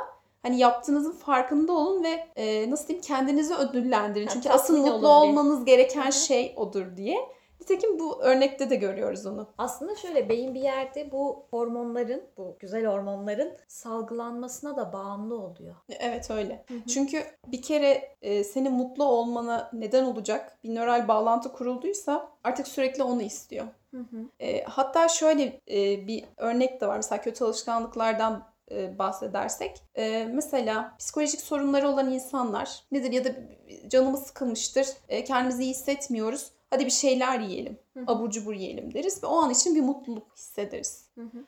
hani 0.42 0.58
yaptığınızın 0.58 1.12
farkında 1.12 1.72
olun 1.72 2.04
ve 2.04 2.26
e, 2.36 2.70
nasıl 2.70 2.88
diyeyim 2.88 3.04
kendinizi 3.06 3.54
ödüllendirin. 3.54 4.26
Ha, 4.26 4.32
Çünkü 4.32 4.48
asıl 4.48 4.76
mutlu 4.76 4.92
olun 4.92 5.02
bir. 5.02 5.28
olmanız 5.28 5.64
gereken 5.64 6.02
Hı 6.02 6.08
hı. 6.08 6.12
şey 6.12 6.54
odur 6.56 6.96
diye. 6.96 7.16
Nitekim 7.60 7.98
bu 7.98 8.22
örnekte 8.22 8.70
de 8.70 8.76
görüyoruz 8.76 9.26
onu. 9.26 9.46
Aslında 9.58 9.96
şöyle 9.96 10.28
beyin 10.28 10.54
bir 10.54 10.60
yerde 10.60 11.12
bu 11.12 11.42
hormonların, 11.50 12.22
bu 12.36 12.56
güzel 12.60 12.86
hormonların 12.86 13.52
salgılanmasına 13.68 14.76
da 14.76 14.92
bağımlı 14.92 15.38
oluyor. 15.38 15.74
Evet 16.00 16.30
öyle. 16.30 16.64
Çünkü 16.88 17.22
bir 17.46 17.62
kere 17.62 18.16
e, 18.22 18.44
senin 18.44 18.72
mutlu 18.72 19.04
olmana 19.04 19.70
neden 19.72 20.04
olacak 20.04 20.58
bir 20.64 20.74
nöral 20.74 21.08
bağlantı 21.08 21.52
kurulduysa 21.52 22.28
artık 22.44 22.68
sürekli 22.68 23.02
onu 23.02 23.22
istiyor. 23.22 23.66
E, 24.40 24.62
hatta 24.64 25.08
şöyle 25.08 25.60
e, 25.70 26.06
bir 26.06 26.24
örnek 26.36 26.80
de 26.80 26.86
var. 26.86 26.96
Mesela 26.96 27.20
kötü 27.22 27.44
alışkanlıklardan 27.44 28.32
e, 28.34 28.49
bahsedersek. 28.98 29.82
E, 29.94 30.28
mesela 30.32 30.96
psikolojik 30.98 31.40
sorunları 31.40 31.88
olan 31.88 32.12
insanlar 32.12 32.82
nedir 32.92 33.12
ya 33.12 33.24
da 33.24 33.28
canımız 33.88 34.22
sıkılmıştır, 34.22 34.86
e, 35.08 35.24
kendimizi 35.24 35.62
iyi 35.62 35.70
hissetmiyoruz. 35.70 36.50
Hadi 36.70 36.86
bir 36.86 36.90
şeyler 36.90 37.40
yiyelim, 37.40 37.78
abur 38.06 38.30
cubur 38.30 38.54
yiyelim 38.54 38.94
deriz 38.94 39.22
ve 39.22 39.26
o 39.26 39.36
an 39.36 39.50
için 39.50 39.74
bir 39.74 39.80
mutluluk 39.80 40.36
hissederiz. 40.36 41.04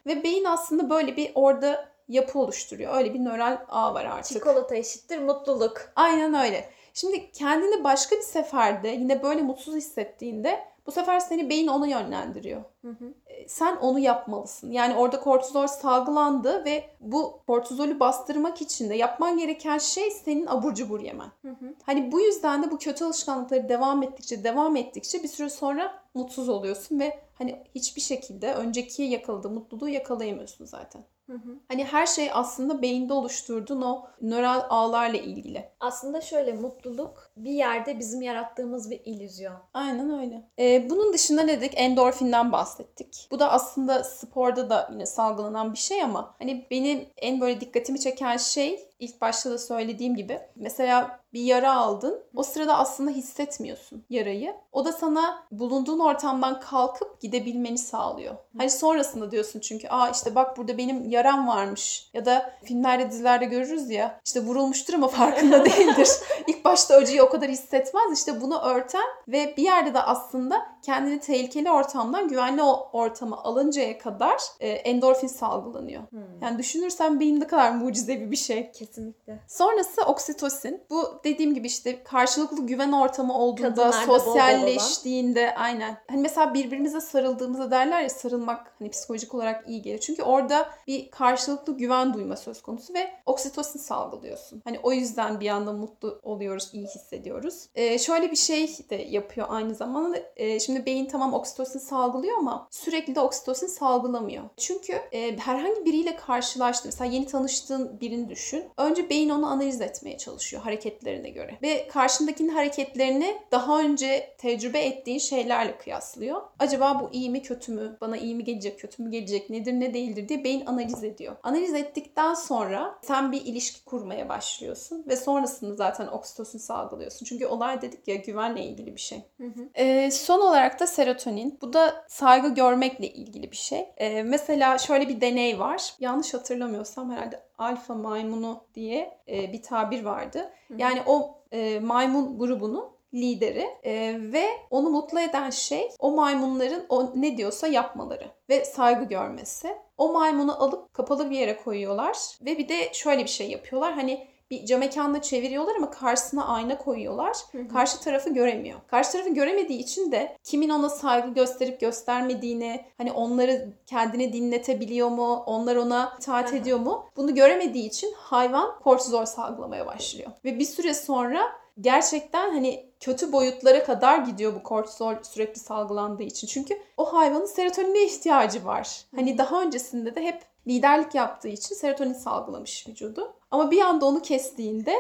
Ve 0.07 0.23
beyin 0.25 0.45
aslında 0.45 0.91
böyle 0.91 1.17
bir 1.17 1.33
orada 1.35 1.89
yapı 2.09 2.39
oluşturuyor. 2.39 2.95
Öyle 2.95 3.15
bir 3.15 3.19
nöral 3.19 3.59
ağ 3.69 3.95
var 3.95 4.05
artık. 4.05 4.33
Çikolata 4.33 4.77
eşittir 4.77 5.19
mutluluk. 5.19 5.93
Aynen 5.97 6.35
öyle. 6.35 6.71
Şimdi 6.95 7.33
kendini 7.33 7.85
başka 7.85 8.17
bir 8.17 8.23
seferde 8.23 8.89
yine 8.89 9.23
böyle 9.23 9.43
mutsuz 9.43 9.75
hissettiğinde 9.75 10.73
bu 10.87 10.93
sefer 10.93 11.21
seni 11.21 11.51
beyin 11.51 11.67
ona 11.67 11.87
yönlendiriyor. 11.87 12.63
Hı 12.83 12.89
hı. 12.89 13.15
E, 13.27 13.49
Sen 13.49 13.77
onu 13.77 13.99
yapmalısın. 13.99 14.71
Yani 14.71 14.95
orada 14.95 15.21
kortizol 15.21 15.67
salgılandı 15.67 16.65
ve 16.65 16.85
bu 17.01 17.41
kortizolü 17.47 18.01
bastırmak 18.01 18.63
için 18.63 18.91
de 18.91 18.95
yapman 18.95 19.39
gereken 19.39 19.79
şey 19.79 20.11
senin 20.11 20.47
abur 20.47 20.75
cubur 20.75 21.01
yemen. 21.01 21.29
Hı 21.43 21.49
hı. 21.49 21.75
Hani 21.83 22.13
bu 22.13 22.21
yüzden 22.21 22.63
de 22.63 22.71
bu 22.71 22.79
kötü 22.79 23.05
alışkanlıkları 23.05 23.69
devam 23.69 24.03
ettikçe 24.03 24.45
devam 24.45 24.77
ettikçe 24.77 25.23
bir 25.23 25.29
süre 25.29 25.51
sonra 25.51 26.03
mutsuz 26.15 26.49
oluyorsun 26.49 27.01
ve 27.01 27.19
hani 27.39 27.59
hiçbir 27.75 28.01
şekilde 28.01 28.55
önceki 28.55 29.03
yakaladığı 29.03 29.51
mutluluğu 29.51 29.89
yakalayamıyorsun 29.89 30.65
zaten. 30.65 31.05
Hı 31.33 31.39
hı. 31.39 31.59
Hani 31.69 31.85
her 31.85 32.07
şey 32.07 32.31
aslında 32.33 32.83
beyinde 32.83 33.13
oluşturduğun 33.13 33.83
o 33.83 34.07
nöral 34.21 34.63
ağlarla 34.69 35.17
ilgili. 35.17 35.65
Aslında 35.81 36.21
şöyle 36.21 36.53
mutluluk 36.53 37.31
bir 37.37 37.51
yerde 37.51 37.99
bizim 37.99 38.23
yarattığımız 38.23 38.91
bir 38.91 39.01
illüzyon. 39.05 39.55
Aynen 39.75 40.21
öyle. 40.21 40.49
Ee, 40.59 40.91
bunun 40.91 41.13
dışında 41.13 41.43
ne 41.43 41.61
dedik? 41.61 41.73
Endorfinden 41.77 42.53
bahsettik. 42.53 43.29
Bu 43.31 43.41
da 43.41 43.51
aslında 43.51 44.05
sporda 44.05 44.71
da 44.71 44.89
yine 44.93 45.07
salgılanan 45.07 45.73
bir 45.73 45.79
şey 45.79 46.03
ama 46.03 46.35
hani 46.39 46.67
benim 46.71 47.07
en 47.17 47.41
böyle 47.41 47.61
dikkatimi 47.61 48.01
çeken 48.01 48.37
şey 48.37 48.89
ilk 49.03 49.21
başta 49.21 49.51
da 49.51 49.59
söylediğim 49.59 50.17
gibi 50.17 50.41
mesela 50.57 51.21
bir 51.33 51.41
yara 51.41 51.75
aldın. 51.75 52.23
O 52.37 52.43
sırada 52.43 52.79
aslında 52.79 53.11
hissetmiyorsun 53.11 54.05
yarayı. 54.11 54.55
O 54.73 54.85
da 54.85 54.93
sana 54.93 55.45
bulunduğun 55.51 55.99
ortamdan 55.99 56.61
kalkıp 56.61 57.21
gidebilmeni 57.21 57.79
sağlıyor. 57.79 58.35
Hani 58.59 58.71
sonrasında 58.71 59.31
diyorsun 59.31 59.61
çünkü 59.61 59.89
aa 59.89 60.09
işte 60.11 60.35
bak 60.35 60.57
burada 60.57 60.79
benim 60.79 61.09
yaram 61.09 61.49
varmış. 61.49 62.11
Ya 62.15 62.25
da 62.25 62.53
filmlerde 62.65 63.11
dizilerde 63.11 63.45
görürüz 63.45 63.91
ya 63.91 64.21
işte 64.25 64.41
vurulmuştur 64.41 64.95
ama 64.95 65.09
farkında 65.09 65.65
değildir. 65.65 66.09
İlk 66.47 66.65
başta 66.65 66.95
acıyı 66.95 67.23
o 67.23 67.29
kadar 67.29 67.51
hissetmez. 67.51 68.19
İşte 68.19 68.41
bunu 68.41 68.61
örten 68.61 69.05
ve 69.29 69.55
bir 69.57 69.63
yerde 69.63 69.95
de 69.95 70.03
aslında 70.03 70.72
kendini 70.83 71.21
tehlikeli 71.21 71.71
ortamdan 71.71 72.29
güvenli 72.29 72.63
ortama 72.93 73.43
alıncaya 73.43 73.99
kadar 73.99 74.41
e, 74.61 74.69
endorfin 74.69 75.27
salgılanıyor. 75.27 76.03
Yani 76.43 76.59
düşünürsen 76.59 77.21
beyin 77.21 77.41
ne 77.41 77.47
kadar 77.47 77.71
mucizevi 77.71 78.31
bir 78.31 78.37
şey. 78.37 78.73
Kesinlikle. 78.73 79.39
Sonrası 79.49 80.03
oksitosin. 80.03 80.83
Bu 80.91 81.21
dediğim 81.25 81.55
gibi 81.55 81.67
işte 81.67 82.03
karşılıklı 82.03 82.67
güven 82.67 82.93
ortamı 82.93 83.39
olduğunda, 83.39 83.69
Kadınlarda 83.69 84.09
bol 84.09 84.15
bol 84.15 84.19
sosyalleştiğinde 84.19 85.55
aynen. 85.55 85.99
Hani 86.11 86.21
mesela 86.21 86.55
birbirimize 86.55 87.01
sarıldığımızda 87.01 87.71
derler 87.71 88.03
ya 88.03 88.09
sarılmak 88.09 88.75
hani 88.79 88.91
psikolojik 88.91 89.35
olarak 89.35 89.69
iyi 89.69 89.83
gelir. 89.83 89.99
Çünkü 89.99 90.23
orada 90.23 90.69
bir 90.87 91.11
karşılıklı 91.11 91.77
güven 91.77 92.15
duyma 92.15 92.37
söz 92.37 92.63
konusu 92.63 92.95
ve 92.95 93.11
oksitosin 93.27 93.79
salgılıyorsun. 93.79 94.63
Hani 94.65 94.79
o 94.83 94.93
yüzden 94.93 95.41
bir 95.41 95.49
anda 95.49 95.73
mutlu 95.73 96.21
oluyoruz, 96.23 96.71
iyi 96.73 96.87
hissediyoruz. 96.87 97.69
Ee, 97.75 97.99
şöyle 97.99 98.31
bir 98.31 98.37
şey 98.37 98.77
de 98.91 98.95
yapıyor 98.95 99.47
aynı 99.51 99.75
zamanda. 99.75 100.19
Ee, 100.37 100.61
şimdi 100.61 100.72
beyin 100.87 101.07
tamam 101.07 101.35
oksitosin 101.35 101.79
salgılıyor 101.79 102.39
ama 102.39 102.69
sürekli 102.71 103.15
de 103.15 103.21
oksitosin 103.21 103.67
salgılamıyor. 103.67 104.45
Çünkü 104.57 104.93
e, 104.93 105.37
herhangi 105.37 105.85
biriyle 105.85 106.17
karşılaştın. 106.17 106.89
Mesela 106.89 107.13
yeni 107.13 107.27
tanıştığın 107.27 108.01
birini 108.01 108.29
düşün. 108.29 108.65
Önce 108.77 109.11
beyin 109.11 109.31
onu 109.31 109.47
analiz 109.47 109.81
etmeye 109.81 110.19
çalışıyor 110.19 110.63
hareketlerine 110.63 111.31
göre. 111.31 111.59
Ve 111.63 111.89
karşındakinin 111.89 112.49
hareketlerini 112.49 113.37
daha 113.51 113.81
önce 113.81 114.35
tecrübe 114.39 114.81
ettiğin 114.81 115.19
şeylerle 115.19 115.79
kıyaslıyor. 115.79 116.43
Acaba 116.59 117.01
bu 117.01 117.09
iyi 117.13 117.31
mi 117.31 117.43
kötü 117.43 117.73
mü? 117.73 117.97
Bana 118.01 118.17
iyi 118.17 118.35
mi 118.35 118.45
gelecek, 118.45 118.79
kötü 118.79 119.03
mü 119.03 119.11
gelecek, 119.11 119.51
nedir 119.51 119.73
ne 119.73 119.95
değildir 119.95 120.29
diye 120.29 120.45
beyin 120.45 120.67
analiz 120.67 121.05
ediyor. 121.05 121.37
Analiz 121.43 121.75
ettikten 121.75 122.35
sonra 122.35 122.99
sen 123.03 123.33
bir 123.33 123.41
ilişki 123.41 123.85
kurmaya 123.85 124.29
başlıyorsun 124.29 125.05
ve 125.09 125.17
sonrasında 125.17 125.75
zaten 125.75 126.07
oksitosin 126.07 126.59
salgılıyorsun. 126.59 127.27
Çünkü 127.27 127.47
olay 127.47 127.83
dedik 127.83 128.09
ya 128.09 128.15
güvenle 128.15 128.65
ilgili 128.65 128.95
bir 128.95 129.01
şey. 129.01 129.23
Hı 129.39 129.45
hı. 129.45 129.69
Ee, 129.75 130.11
son 130.11 130.41
olarak 130.41 130.62
da 130.81 130.87
serotonin. 130.87 131.59
Bu 131.63 131.73
da 131.73 132.05
saygı 132.09 132.55
görmekle 132.55 133.09
ilgili 133.09 133.51
bir 133.51 133.57
şey. 133.57 133.89
Ee, 133.97 134.23
mesela 134.23 134.79
şöyle 134.79 135.09
bir 135.09 135.21
deney 135.21 135.59
var. 135.59 135.95
Yanlış 136.01 136.35
hatırlamıyorsam 136.35 137.11
herhalde 137.11 137.43
alfa 137.59 137.95
maymunu 137.95 138.65
diye 138.75 139.19
e, 139.29 139.53
bir 139.53 139.63
tabir 139.63 140.05
vardı. 140.05 140.53
Yani 140.77 141.03
o 141.07 141.35
e, 141.53 141.81
maymun 141.81 142.39
grubunun 142.39 142.93
lideri 143.15 143.67
e, 143.85 144.17
ve 144.19 144.47
onu 144.71 144.91
mutlu 144.91 145.21
eden 145.21 145.51
şey 145.51 145.91
o 145.99 146.11
maymunların 146.11 146.87
o 146.89 147.13
ne 147.15 147.37
diyorsa 147.37 147.67
yapmaları 147.67 148.31
ve 148.49 148.65
saygı 148.65 149.05
görmesi. 149.05 149.77
O 149.99 150.13
maymunu 150.13 150.63
alıp 150.63 150.95
kapalı 150.95 151.31
bir 151.31 151.39
yere 151.39 151.57
koyuyorlar 151.57 152.17
ve 152.41 152.59
bir 152.59 152.69
de 152.69 152.93
şöyle 152.93 153.25
bir 153.25 153.29
şey 153.29 153.51
yapıyorlar. 153.51 153.93
Hani 153.93 154.32
bir 154.53 154.67
cam 154.67 154.81
mekanla 154.81 155.23
çeviriyorlar 155.23 155.77
ama 155.77 155.91
karşısına 155.91 156.47
ayna 156.47 156.79
koyuyorlar. 156.79 157.37
Karşı 157.73 158.01
tarafı 158.01 158.31
göremiyor. 158.31 158.81
Karşı 158.87 159.13
tarafı 159.13 159.31
göremediği 159.31 159.79
için 159.79 160.13
de 160.13 160.37
kimin 160.45 160.69
ona 160.69 160.89
saygı 160.89 161.35
gösterip 161.35 161.81
göstermediğini, 161.81 162.85
hani 162.99 163.13
onları 163.13 163.73
kendini 163.87 164.33
dinletebiliyor 164.33 165.09
mu, 165.09 165.43
onlar 165.47 165.77
ona 165.77 166.17
itaat 166.21 166.49
Aha. 166.49 166.57
ediyor 166.57 166.79
mu? 166.79 167.07
Bunu 167.17 167.35
göremediği 167.35 167.89
için 167.89 168.15
hayvan 168.17 168.79
kortizol 168.81 169.25
salgılamaya 169.25 169.87
başlıyor. 169.87 170.31
Ve 170.45 170.59
bir 170.59 170.65
süre 170.65 170.95
sonra 170.95 171.53
gerçekten 171.81 172.51
hani 172.51 172.87
kötü 173.01 173.33
boyutlara 173.33 173.85
kadar 173.85 174.19
gidiyor 174.19 174.55
bu 174.55 174.63
kortizol 174.63 175.15
sürekli 175.23 175.61
salgılandığı 175.61 176.23
için. 176.23 176.47
Çünkü 176.47 176.79
o 176.97 177.13
hayvanın 177.13 177.47
serotonine 177.47 178.03
ihtiyacı 178.05 178.65
var. 178.65 179.05
Hani 179.15 179.39
daha 179.39 179.63
öncesinde 179.63 180.15
de 180.15 180.23
hep 180.23 180.43
liderlik 180.67 181.15
yaptığı 181.15 181.49
için 181.49 181.75
serotonin 181.75 182.13
salgılamış 182.13 182.89
vücudu. 182.89 183.35
Ama 183.53 183.71
bir 183.71 183.81
anda 183.81 184.07
onu 184.07 184.23
kestiğinde 184.23 184.95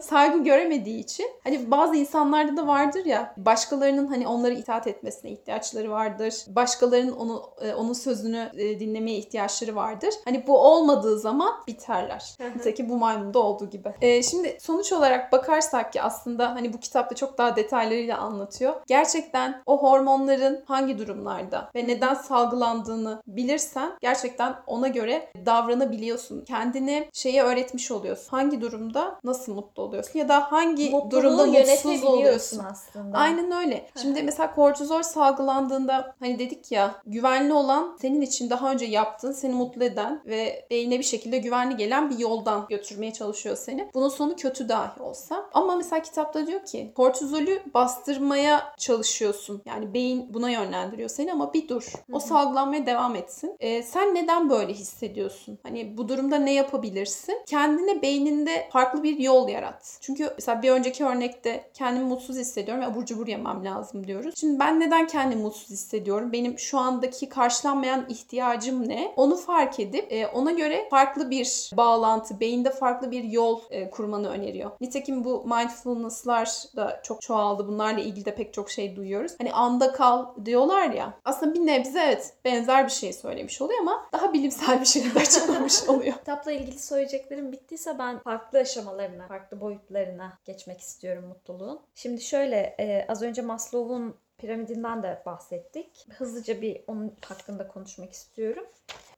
saygı 0.00 0.44
göremediği 0.44 0.98
için 0.98 1.26
hani 1.44 1.70
bazı 1.70 1.96
insanlarda 1.96 2.56
da 2.56 2.66
vardır 2.66 3.04
ya 3.04 3.34
başkalarının 3.36 4.06
hani 4.06 4.28
onlara 4.28 4.52
itaat 4.52 4.86
etmesine 4.86 5.30
ihtiyaçları 5.30 5.90
vardır. 5.90 6.34
Başkalarının 6.48 7.12
onu 7.12 7.42
e, 7.60 7.74
onun 7.74 7.92
sözünü 7.92 8.50
e, 8.56 8.80
dinlemeye 8.80 9.18
ihtiyaçları 9.18 9.76
vardır. 9.76 10.14
Hani 10.24 10.46
bu 10.46 10.58
olmadığı 10.58 11.18
zaman 11.18 11.52
biterler. 11.66 12.36
Nitekim 12.56 12.88
bu 12.88 12.96
maymunda 12.96 13.38
olduğu 13.38 13.70
gibi. 13.70 13.94
E, 14.00 14.22
şimdi 14.22 14.56
sonuç 14.60 14.92
olarak 14.92 15.32
bakarsak 15.32 15.92
ki 15.92 16.02
aslında 16.02 16.50
hani 16.54 16.72
bu 16.72 16.80
kitapta 16.80 17.14
çok 17.16 17.38
daha 17.38 17.56
detaylarıyla 17.56 18.18
anlatıyor. 18.18 18.74
Gerçekten 18.86 19.62
o 19.66 19.82
hormonların 19.82 20.64
hangi 20.66 20.98
durumlarda 20.98 21.70
ve 21.74 21.86
neden 21.86 22.14
salgılandığını 22.14 23.22
bilirsen 23.26 23.92
gerçekten 24.00 24.56
ona 24.66 24.88
göre 24.88 25.32
davranabiliyorsun. 25.46 26.44
Kendini 26.44 27.08
şeye 27.12 27.42
öğretmiş 27.42 27.90
oluyorsun. 27.90 28.30
Hangi 28.30 28.60
durumda 28.60 29.20
nasıl 29.24 29.59
mutlu 29.60 29.82
oluyorsun 29.82 30.18
ya 30.18 30.28
da 30.28 30.52
hangi 30.52 30.90
Mutluluğu 30.90 31.10
durumda 31.10 31.46
mutsuz 31.46 32.04
oluyorsun. 32.04 32.64
aslında. 32.70 33.18
Aynen 33.18 33.50
öyle. 33.50 33.86
Şimdi 34.02 34.22
mesela 34.22 34.54
kortizol 34.54 35.02
salgılandığında 35.02 36.14
hani 36.20 36.38
dedik 36.38 36.72
ya 36.72 36.94
güvenli 37.06 37.52
olan 37.52 37.96
senin 38.00 38.20
için 38.20 38.50
daha 38.50 38.70
önce 38.72 38.84
yaptığın 38.84 39.32
seni 39.32 39.54
mutlu 39.54 39.84
eden 39.84 40.22
ve 40.26 40.66
beyine 40.70 40.98
bir 40.98 41.04
şekilde 41.04 41.38
güvenli 41.38 41.76
gelen 41.76 42.10
bir 42.10 42.18
yoldan 42.18 42.66
götürmeye 42.68 43.12
çalışıyor 43.12 43.56
seni. 43.56 43.90
Bunun 43.94 44.08
sonu 44.08 44.36
kötü 44.36 44.68
dahi 44.68 45.02
olsa. 45.02 45.46
Ama 45.52 45.76
mesela 45.76 46.02
kitapta 46.02 46.46
diyor 46.46 46.64
ki 46.64 46.92
kortizolü 46.96 47.62
bastırmaya 47.74 48.74
çalışıyorsun. 48.78 49.62
Yani 49.64 49.94
beyin 49.94 50.34
buna 50.34 50.50
yönlendiriyor 50.50 51.08
seni 51.08 51.32
ama 51.32 51.52
bir 51.54 51.68
dur. 51.68 51.92
O 52.12 52.20
salgılanmaya 52.20 52.86
devam 52.86 53.16
etsin. 53.16 53.56
Ee, 53.60 53.82
sen 53.82 54.14
neden 54.14 54.50
böyle 54.50 54.72
hissediyorsun? 54.72 55.58
Hani 55.62 55.96
bu 55.98 56.08
durumda 56.08 56.36
ne 56.36 56.54
yapabilirsin? 56.54 57.42
Kendine 57.46 58.02
beyninde 58.02 58.68
farklı 58.72 59.02
bir 59.02 59.18
yol 59.18 59.48
yarat. 59.50 59.98
Çünkü 60.00 60.32
mesela 60.36 60.62
bir 60.62 60.70
önceki 60.70 61.04
örnekte 61.04 61.70
kendimi 61.74 62.04
mutsuz 62.04 62.36
hissediyorum 62.36 62.82
ve 62.82 62.86
abur 62.86 63.04
cubur 63.04 63.26
yemem 63.26 63.64
lazım 63.64 64.06
diyoruz. 64.06 64.34
Şimdi 64.36 64.60
ben 64.60 64.80
neden 64.80 65.06
kendimi 65.06 65.42
mutsuz 65.42 65.70
hissediyorum? 65.70 66.32
Benim 66.32 66.58
şu 66.58 66.78
andaki 66.78 67.28
karşılanmayan 67.28 68.06
ihtiyacım 68.08 68.88
ne? 68.88 69.12
Onu 69.16 69.36
fark 69.36 69.80
edip 69.80 70.12
e, 70.12 70.26
ona 70.26 70.50
göre 70.50 70.88
farklı 70.90 71.30
bir 71.30 71.70
bağlantı, 71.76 72.40
beyinde 72.40 72.70
farklı 72.70 73.10
bir 73.10 73.24
yol 73.24 73.60
e, 73.70 73.90
kurmanı 73.90 74.28
öneriyor. 74.28 74.70
Nitekim 74.80 75.24
bu 75.24 75.44
mindfulness'lar 75.44 76.48
da 76.76 77.00
çok 77.02 77.22
çoğaldı. 77.22 77.68
Bunlarla 77.68 78.00
ilgili 78.00 78.24
de 78.24 78.34
pek 78.34 78.54
çok 78.54 78.70
şey 78.70 78.96
duyuyoruz. 78.96 79.32
Hani 79.38 79.52
anda 79.52 79.92
kal 79.92 80.26
diyorlar 80.44 80.90
ya. 80.90 81.14
Aslında 81.24 81.54
bir 81.54 81.66
nebze 81.66 82.00
evet 82.00 82.32
benzer 82.44 82.84
bir 82.84 82.92
şey 82.92 83.12
söylemiş 83.12 83.62
oluyor 83.62 83.80
ama 83.80 84.06
daha 84.12 84.32
bilimsel 84.32 84.80
bir 84.80 84.86
şekilde 84.86 85.18
açıklamış 85.20 85.88
oluyor. 85.88 86.14
Kitapla 86.14 86.52
ilgili 86.52 86.78
söyleyeceklerim 86.78 87.52
bittiyse 87.52 87.98
ben 87.98 88.18
farklı 88.18 88.58
aşamalarına, 88.58 89.26
farklı 89.26 89.39
boyutlarına 89.60 90.38
geçmek 90.44 90.80
istiyorum 90.80 91.24
mutluluğun. 91.26 91.80
Şimdi 91.94 92.20
şöyle 92.20 92.56
e, 92.80 93.06
az 93.08 93.22
önce 93.22 93.42
Maslow'un 93.42 94.16
piramidinden 94.38 95.02
de 95.02 95.22
bahsettik. 95.26 96.06
Hızlıca 96.10 96.62
bir 96.62 96.84
onun 96.86 97.14
hakkında 97.26 97.68
konuşmak 97.68 98.12
istiyorum. 98.12 98.66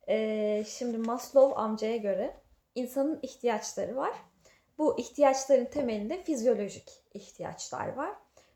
E, 0.09 0.65
şimdi 0.69 0.99
Maslow 0.99 1.61
amcaya 1.61 1.97
göre 1.97 2.37
insanın 2.75 3.19
ihtiyaçları 3.23 3.97
var. 3.97 4.13
Bu 4.79 4.99
ihtiyaçların 4.99 5.65
temelinde 5.65 6.23
fizyolojik 6.25 6.91
ihtiyaçlar 7.15 7.93
var. 7.93 8.11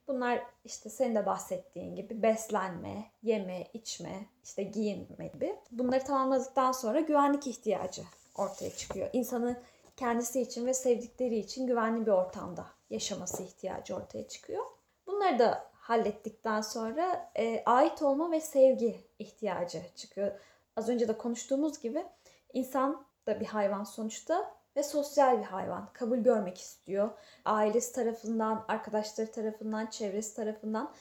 Bunlar 0.09 0.43
işte 0.65 0.91
senin 0.91 1.15
de 1.15 1.27
bahsettiğin 1.27 1.95
gibi 1.95 2.23
beslenme, 2.23 3.05
yeme, 3.23 3.67
içme, 3.73 4.27
işte 4.45 4.63
giyinme 4.63 5.27
gibi. 5.27 5.57
Bunları 5.71 6.05
tamamladıktan 6.05 6.73
sonra 6.73 7.01
güvenlik 7.01 7.47
ihtiyacı 7.47 8.03
ortaya 8.35 8.71
çıkıyor. 8.71 9.11
İnsanın 9.13 9.57
kendisi 9.97 10.41
için 10.41 10.67
ve 10.67 10.75
sevdikleri 10.75 11.39
için 11.39 11.67
güvenli 11.67 12.07
bir 12.07 12.11
ortamda 12.11 12.67
yaşaması 12.91 13.43
ihtiyacı 13.43 13.97
ortaya 13.97 14.29
çıkıyor. 14.29 14.65
Bunları 15.07 15.39
da 15.39 15.71
hallettikten 15.73 16.61
sonra 16.61 17.31
e, 17.37 17.63
ait 17.67 18.03
olma 18.03 18.31
ve 18.31 18.41
sevgi 18.41 19.01
ihtiyacı 19.19 19.83
çıkıyor. 19.97 20.41
Az 20.77 20.89
önce 20.89 21.09
de 21.09 21.19
konuştuğumuz 21.19 21.81
gibi 21.81 22.07
insan 22.53 23.07
da 23.27 23.41
bir 23.41 23.47
hayvan 23.47 23.85
sonuçta 23.85 24.57
ve 24.77 24.83
sosyal 24.83 25.39
bir 25.39 25.45
hayvan. 25.45 25.89
Kabul 25.93 26.19
görmek 26.19 26.59
istiyor. 26.59 27.11
Ailesi 27.45 27.93
tarafından, 27.93 28.65
arkadaşları 28.69 29.33
tarafından, 29.33 29.87
çevresi 29.87 30.37
tarafından 30.37 30.93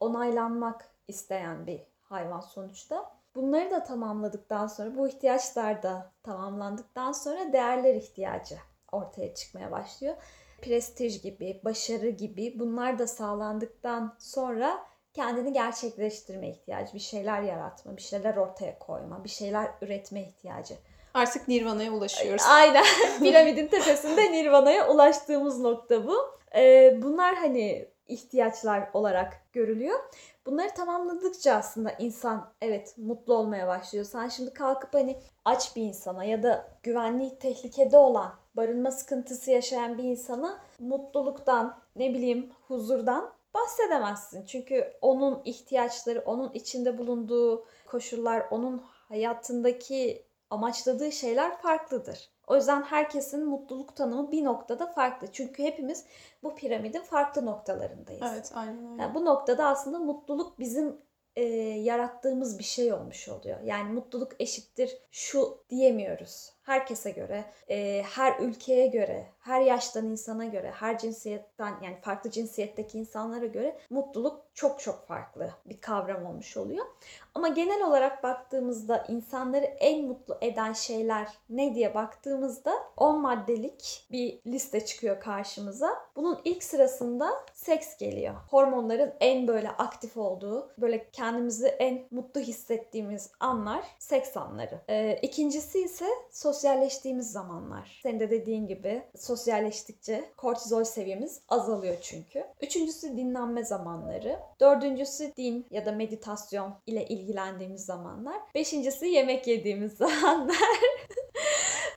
onaylanmak 0.00 0.88
isteyen 1.08 1.66
bir 1.66 1.80
hayvan 2.02 2.40
sonuçta. 2.40 3.16
Bunları 3.34 3.70
da 3.70 3.82
tamamladıktan 3.82 4.66
sonra, 4.66 4.96
bu 4.96 5.08
ihtiyaçlar 5.08 5.82
da 5.82 6.12
tamamlandıktan 6.22 7.12
sonra 7.12 7.52
değerler 7.52 7.94
ihtiyacı 7.94 8.56
ortaya 8.92 9.34
çıkmaya 9.34 9.70
başlıyor. 9.70 10.14
Prestij 10.62 11.22
gibi, 11.22 11.60
başarı 11.64 12.08
gibi 12.08 12.58
bunlar 12.58 12.98
da 12.98 13.06
sağlandıktan 13.06 14.16
sonra 14.18 14.86
kendini 15.12 15.52
gerçekleştirme 15.52 16.48
ihtiyacı, 16.48 16.94
bir 16.94 16.98
şeyler 16.98 17.42
yaratma, 17.42 17.96
bir 17.96 18.02
şeyler 18.02 18.36
ortaya 18.36 18.78
koyma, 18.78 19.24
bir 19.24 19.28
şeyler 19.28 19.70
üretme 19.82 20.22
ihtiyacı. 20.22 20.74
Artık 21.14 21.48
Nirvana'ya 21.48 21.92
ulaşıyoruz. 21.92 22.44
Aynen. 22.48 22.84
Piramidin 23.18 23.66
tepesinde 23.66 24.32
Nirvana'ya 24.32 24.88
ulaştığımız 24.88 25.60
nokta 25.60 26.06
bu. 26.06 26.16
Ee, 26.56 26.98
bunlar 27.02 27.34
hani 27.34 27.88
ihtiyaçlar 28.08 28.90
olarak 28.92 29.52
görülüyor. 29.52 29.98
Bunları 30.46 30.74
tamamladıkça 30.74 31.54
aslında 31.54 31.90
insan 31.90 32.52
evet 32.60 32.94
mutlu 32.98 33.34
olmaya 33.34 33.68
başlıyor. 33.68 34.04
Sen 34.04 34.28
şimdi 34.28 34.52
kalkıp 34.52 34.94
hani 34.94 35.20
aç 35.44 35.76
bir 35.76 35.82
insana 35.82 36.24
ya 36.24 36.42
da 36.42 36.68
güvenliği 36.82 37.38
tehlikede 37.38 37.98
olan, 37.98 38.34
barınma 38.56 38.90
sıkıntısı 38.90 39.50
yaşayan 39.50 39.98
bir 39.98 40.04
insana 40.04 40.60
mutluluktan, 40.78 41.78
ne 41.96 42.14
bileyim 42.14 42.52
huzurdan 42.68 43.32
bahsedemezsin. 43.54 44.44
Çünkü 44.44 44.92
onun 45.00 45.42
ihtiyaçları, 45.44 46.20
onun 46.20 46.52
içinde 46.52 46.98
bulunduğu 46.98 47.66
koşullar, 47.86 48.46
onun 48.50 48.82
hayatındaki 49.08 50.26
amaçladığı 50.50 51.12
şeyler 51.12 51.56
farklıdır. 51.62 52.33
O 52.46 52.56
yüzden 52.56 52.82
herkesin 52.82 53.46
mutluluk 53.46 53.96
tanımı 53.96 54.32
bir 54.32 54.44
noktada 54.44 54.86
farklı. 54.86 55.32
Çünkü 55.32 55.62
hepimiz 55.62 56.04
bu 56.42 56.54
piramidin 56.54 57.02
farklı 57.02 57.46
noktalarındayız. 57.46 58.26
Evet, 58.32 58.52
aynen 58.54 58.92
öyle. 58.92 59.02
Yani 59.02 59.14
bu 59.14 59.24
noktada 59.24 59.66
aslında 59.66 59.98
mutluluk 59.98 60.58
bizim 60.58 60.96
e, 61.36 61.42
yarattığımız 61.62 62.58
bir 62.58 62.64
şey 62.64 62.92
olmuş 62.92 63.28
oluyor. 63.28 63.60
Yani 63.60 63.92
mutluluk 63.92 64.32
eşittir 64.40 64.98
şu 65.10 65.64
diyemiyoruz. 65.70 66.53
Herkese 66.64 67.10
göre, 67.10 67.44
e, 67.70 68.02
her 68.02 68.38
ülkeye 68.38 68.86
göre, 68.86 69.26
her 69.40 69.60
yaştan 69.60 70.06
insana 70.06 70.44
göre, 70.44 70.70
her 70.70 70.98
cinsiyetten 70.98 71.74
yani 71.82 71.96
farklı 72.02 72.30
cinsiyetteki 72.30 72.98
insanlara 72.98 73.46
göre 73.46 73.76
mutluluk 73.90 74.40
çok 74.54 74.80
çok 74.80 75.06
farklı 75.06 75.50
bir 75.66 75.80
kavram 75.80 76.26
olmuş 76.26 76.56
oluyor. 76.56 76.86
Ama 77.34 77.48
genel 77.48 77.86
olarak 77.86 78.22
baktığımızda 78.22 79.04
insanları 79.08 79.64
en 79.64 80.04
mutlu 80.04 80.38
eden 80.40 80.72
şeyler 80.72 81.28
ne 81.50 81.74
diye 81.74 81.94
baktığımızda 81.94 82.72
10 82.96 83.20
maddelik 83.20 84.06
bir 84.12 84.40
liste 84.46 84.86
çıkıyor 84.86 85.20
karşımıza. 85.20 85.88
Bunun 86.16 86.40
ilk 86.44 86.64
sırasında 86.64 87.30
seks 87.54 87.96
geliyor. 87.96 88.34
Hormonların 88.50 89.14
en 89.20 89.48
böyle 89.48 89.70
aktif 89.70 90.16
olduğu, 90.16 90.70
böyle 90.78 91.10
kendimizi 91.10 91.66
en 91.66 92.06
mutlu 92.10 92.40
hissettiğimiz 92.40 93.30
anlar 93.40 93.84
seks 93.98 94.36
anları. 94.36 94.80
Ee, 94.88 95.18
ikincisi 95.22 95.80
ise 95.80 96.06
sosyalleştiğimiz 96.54 97.32
zamanlar. 97.32 98.00
Senin 98.02 98.20
de 98.20 98.30
dediğin 98.30 98.66
gibi 98.66 99.02
sosyalleştikçe 99.16 100.24
kortizol 100.36 100.84
seviyemiz 100.84 101.40
azalıyor 101.48 101.96
çünkü. 102.02 102.44
Üçüncüsü 102.62 103.16
dinlenme 103.16 103.64
zamanları. 103.64 104.38
Dördüncüsü 104.60 105.36
din 105.36 105.66
ya 105.70 105.86
da 105.86 105.92
meditasyon 105.92 106.74
ile 106.86 107.06
ilgilendiğimiz 107.06 107.84
zamanlar. 107.84 108.36
Beşincisi 108.54 109.06
yemek 109.06 109.46
yediğimiz 109.46 109.92
zamanlar. 109.96 110.56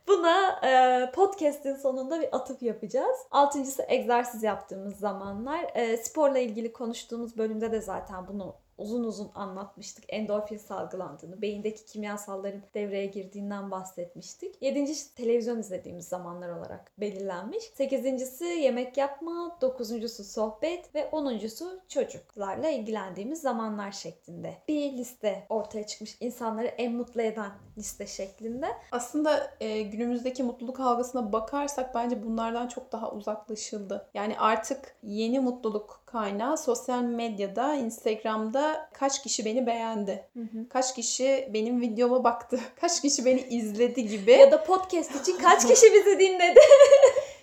Buna 0.08 0.60
e, 0.64 1.10
podcast'in 1.12 1.74
sonunda 1.76 2.20
bir 2.20 2.36
atıf 2.36 2.62
yapacağız. 2.62 3.18
Altıncısı 3.30 3.84
egzersiz 3.88 4.42
yaptığımız 4.42 4.96
zamanlar. 4.96 5.66
E, 5.74 5.96
sporla 5.96 6.38
ilgili 6.38 6.72
konuştuğumuz 6.72 7.36
bölümde 7.36 7.72
de 7.72 7.80
zaten 7.80 8.28
bunu 8.28 8.54
uzun 8.78 9.04
uzun 9.04 9.30
anlatmıştık. 9.34 10.04
Endorfin 10.08 10.56
salgılandığını, 10.56 11.42
beyindeki 11.42 11.84
kimyasalların 11.84 12.62
devreye 12.74 13.06
girdiğinden 13.06 13.70
bahsetmiştik. 13.70 14.62
Yedincisi 14.62 15.14
televizyon 15.14 15.58
izlediğimiz 15.58 16.08
zamanlar 16.08 16.48
olarak 16.48 16.92
belirlenmiş. 16.98 17.64
Sekizincisi 17.64 18.44
yemek 18.44 18.96
yapma, 18.96 19.58
dokuzuncusu 19.60 20.24
sohbet 20.24 20.94
ve 20.94 21.08
onuncusu 21.12 21.80
çocuklarla 21.88 22.68
ilgilendiğimiz 22.68 23.40
zamanlar 23.40 23.92
şeklinde. 23.92 24.54
Bir 24.68 24.92
liste 24.92 25.46
ortaya 25.48 25.86
çıkmış 25.86 26.16
insanları 26.20 26.66
en 26.66 26.92
mutlu 26.92 27.22
eden 27.22 27.50
liste 27.78 28.06
şeklinde. 28.06 28.66
Aslında 28.92 29.50
e, 29.60 29.82
günümüzdeki 29.82 30.42
mutluluk 30.42 30.80
algısına 30.80 31.32
bakarsak 31.32 31.94
bence 31.94 32.22
bunlardan 32.22 32.68
çok 32.68 32.92
daha 32.92 33.12
uzaklaşıldı. 33.12 34.08
Yani 34.14 34.38
artık 34.38 34.96
yeni 35.02 35.40
mutluluk 35.40 36.02
kaynağı 36.12 36.58
sosyal 36.58 37.02
medyada, 37.02 37.74
Instagram'da 37.74 38.88
kaç 38.92 39.22
kişi 39.22 39.44
beni 39.44 39.66
beğendi, 39.66 40.28
kaç 40.70 40.94
kişi 40.94 41.50
benim 41.54 41.80
videoma 41.80 42.24
baktı, 42.24 42.60
kaç 42.80 43.02
kişi 43.02 43.24
beni 43.24 43.40
izledi 43.40 44.08
gibi. 44.08 44.32
Ya 44.32 44.52
da 44.52 44.64
podcast 44.64 45.20
için 45.20 45.38
kaç 45.38 45.66
kişi 45.66 45.94
bizi 45.94 46.18
dinledi? 46.18 46.60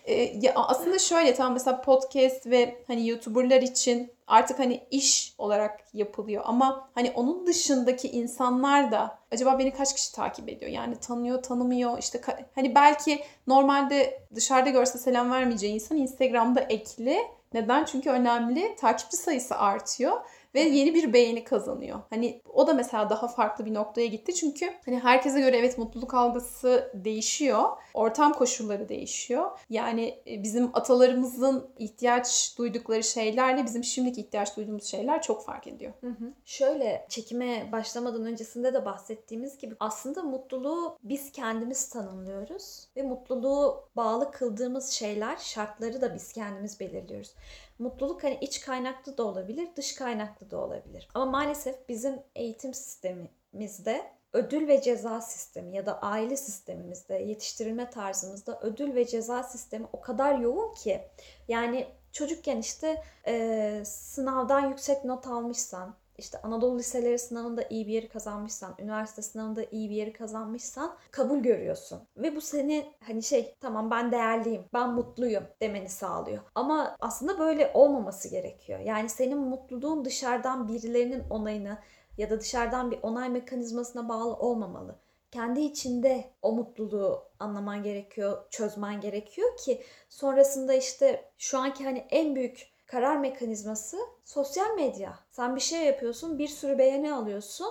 E, 0.05 0.13
ya 0.41 0.53
aslında 0.55 0.99
şöyle 0.99 1.35
tam 1.35 1.53
mesela 1.53 1.81
podcast 1.81 2.47
ve 2.47 2.83
hani 2.87 3.07
YouTuber'lar 3.07 3.61
için 3.61 4.11
artık 4.27 4.59
hani 4.59 4.83
iş 4.91 5.35
olarak 5.37 5.85
yapılıyor 5.93 6.43
ama 6.45 6.89
hani 6.95 7.11
onun 7.11 7.47
dışındaki 7.47 8.11
insanlar 8.11 8.91
da 8.91 9.19
acaba 9.31 9.59
beni 9.59 9.73
kaç 9.73 9.95
kişi 9.95 10.15
takip 10.15 10.49
ediyor? 10.49 10.71
Yani 10.71 10.99
tanıyor, 10.99 11.43
tanımıyor. 11.43 11.97
işte 11.99 12.21
hani 12.55 12.75
belki 12.75 13.23
normalde 13.47 14.27
dışarıda 14.35 14.69
görse 14.69 14.97
selam 14.97 15.31
vermeyeceği 15.31 15.73
insan 15.73 15.97
Instagram'da 15.97 16.61
ekli. 16.61 17.17
Neden? 17.55 17.85
Çünkü 17.85 18.09
önemli. 18.09 18.75
Takipçi 18.75 19.17
sayısı 19.17 19.57
artıyor 19.57 20.13
ve 20.55 20.61
yeni 20.61 20.93
bir 20.93 21.13
beğeni 21.13 21.43
kazanıyor. 21.43 21.99
Hani 22.09 22.41
o 22.53 22.67
da 22.67 22.73
mesela 22.73 23.09
daha 23.09 23.27
farklı 23.27 23.65
bir 23.65 23.73
noktaya 23.73 24.07
gitti. 24.07 24.35
Çünkü 24.35 24.73
hani 24.85 24.99
herkese 24.99 25.41
göre 25.41 25.57
evet 25.57 25.77
mutluluk 25.77 26.13
algısı 26.13 26.91
değişiyor. 26.93 27.69
Ortam 27.93 28.33
koşulları 28.33 28.89
değişiyor. 28.89 29.51
Yani 29.69 30.19
e, 30.27 30.43
bizim 30.43 30.69
atalarımızın 30.73 31.69
ihtiyaç 31.77 32.55
duydukları 32.57 33.03
şeylerle 33.03 33.65
bizim 33.65 33.83
şimdiki 33.83 34.21
ihtiyaç 34.21 34.57
duyduğumuz 34.57 34.83
şeyler 34.83 35.21
çok 35.21 35.45
fark 35.45 35.67
ediyor. 35.67 35.93
Hı 36.01 36.07
hı. 36.07 36.33
Şöyle 36.45 37.05
çekime 37.09 37.69
başlamadan 37.71 38.25
öncesinde 38.25 38.73
de 38.73 38.85
bahsettiğimiz 38.85 39.57
gibi 39.57 39.75
aslında 39.79 40.23
mutluluğu 40.23 40.97
biz 41.03 41.31
kendimiz 41.31 41.89
tanımlıyoruz 41.89 42.87
ve 42.97 43.01
mutluluğu 43.01 43.83
bağlı 43.95 44.31
kıldığımız 44.31 44.89
şeyler, 44.89 45.37
şartları 45.37 46.01
da 46.01 46.13
biz 46.13 46.33
kendimiz 46.33 46.79
belirliyoruz. 46.79 47.33
Mutluluk 47.79 48.23
hani 48.23 48.37
iç 48.41 48.61
kaynaklı 48.61 49.17
da 49.17 49.23
olabilir, 49.23 49.67
dış 49.75 49.95
kaynaklı 49.95 50.51
da 50.51 50.57
olabilir. 50.57 51.07
Ama 51.13 51.25
maalesef 51.25 51.89
bizim 51.89 52.19
eğitim 52.35 52.73
sistemimizde 52.73 54.15
ödül 54.33 54.67
ve 54.67 54.81
ceza 54.81 55.21
sistemi 55.21 55.75
ya 55.75 55.85
da 55.85 56.01
aile 56.01 56.37
sistemimizde, 56.37 57.13
yetiştirilme 57.13 57.89
tarzımızda 57.89 58.59
ödül 58.61 58.95
ve 58.95 59.05
ceza 59.05 59.43
sistemi 59.43 59.87
o 59.93 60.01
kadar 60.01 60.39
yoğun 60.39 60.73
ki 60.73 61.01
yani 61.47 61.87
çocukken 62.11 62.57
işte 62.57 63.03
e, 63.27 63.83
sınavdan 63.85 64.69
yüksek 64.69 65.05
not 65.05 65.27
almışsan, 65.27 65.95
işte 66.17 66.41
Anadolu 66.41 66.79
liseleri 66.79 67.19
sınavında 67.19 67.63
iyi 67.69 67.87
bir 67.87 67.93
yeri 67.93 68.07
kazanmışsan, 68.07 68.75
üniversite 68.79 69.21
sınavında 69.21 69.63
iyi 69.71 69.89
bir 69.89 69.95
yeri 69.95 70.13
kazanmışsan 70.13 70.95
kabul 71.11 71.37
görüyorsun. 71.37 71.99
Ve 72.17 72.35
bu 72.35 72.41
seni 72.41 72.93
hani 72.99 73.23
şey 73.23 73.55
tamam 73.61 73.91
ben 73.91 74.11
değerliyim, 74.11 74.65
ben 74.73 74.89
mutluyum 74.89 75.43
demeni 75.61 75.89
sağlıyor. 75.89 76.43
Ama 76.55 76.95
aslında 76.99 77.39
böyle 77.39 77.71
olmaması 77.73 78.29
gerekiyor. 78.29 78.79
Yani 78.79 79.09
senin 79.09 79.37
mutluluğun 79.37 80.05
dışarıdan 80.05 80.67
birilerinin 80.67 81.23
onayını 81.29 81.77
ya 82.17 82.29
da 82.29 82.39
dışarıdan 82.39 82.91
bir 82.91 82.99
onay 83.01 83.29
mekanizmasına 83.29 84.09
bağlı 84.09 84.33
olmamalı. 84.33 84.95
Kendi 85.31 85.61
içinde 85.61 86.31
o 86.41 86.51
mutluluğu 86.51 87.23
anlaman 87.39 87.83
gerekiyor, 87.83 88.49
çözmen 88.49 89.01
gerekiyor 89.01 89.57
ki 89.57 89.83
sonrasında 90.09 90.73
işte 90.73 91.31
şu 91.37 91.59
anki 91.59 91.83
hani 91.83 92.07
en 92.09 92.35
büyük 92.35 92.74
karar 92.85 93.17
mekanizması 93.17 93.97
sosyal 94.23 94.75
medya. 94.75 95.19
Sen 95.31 95.55
bir 95.55 95.61
şey 95.61 95.85
yapıyorsun, 95.85 96.39
bir 96.39 96.47
sürü 96.47 96.77
beğeni 96.77 97.13
alıyorsun. 97.13 97.67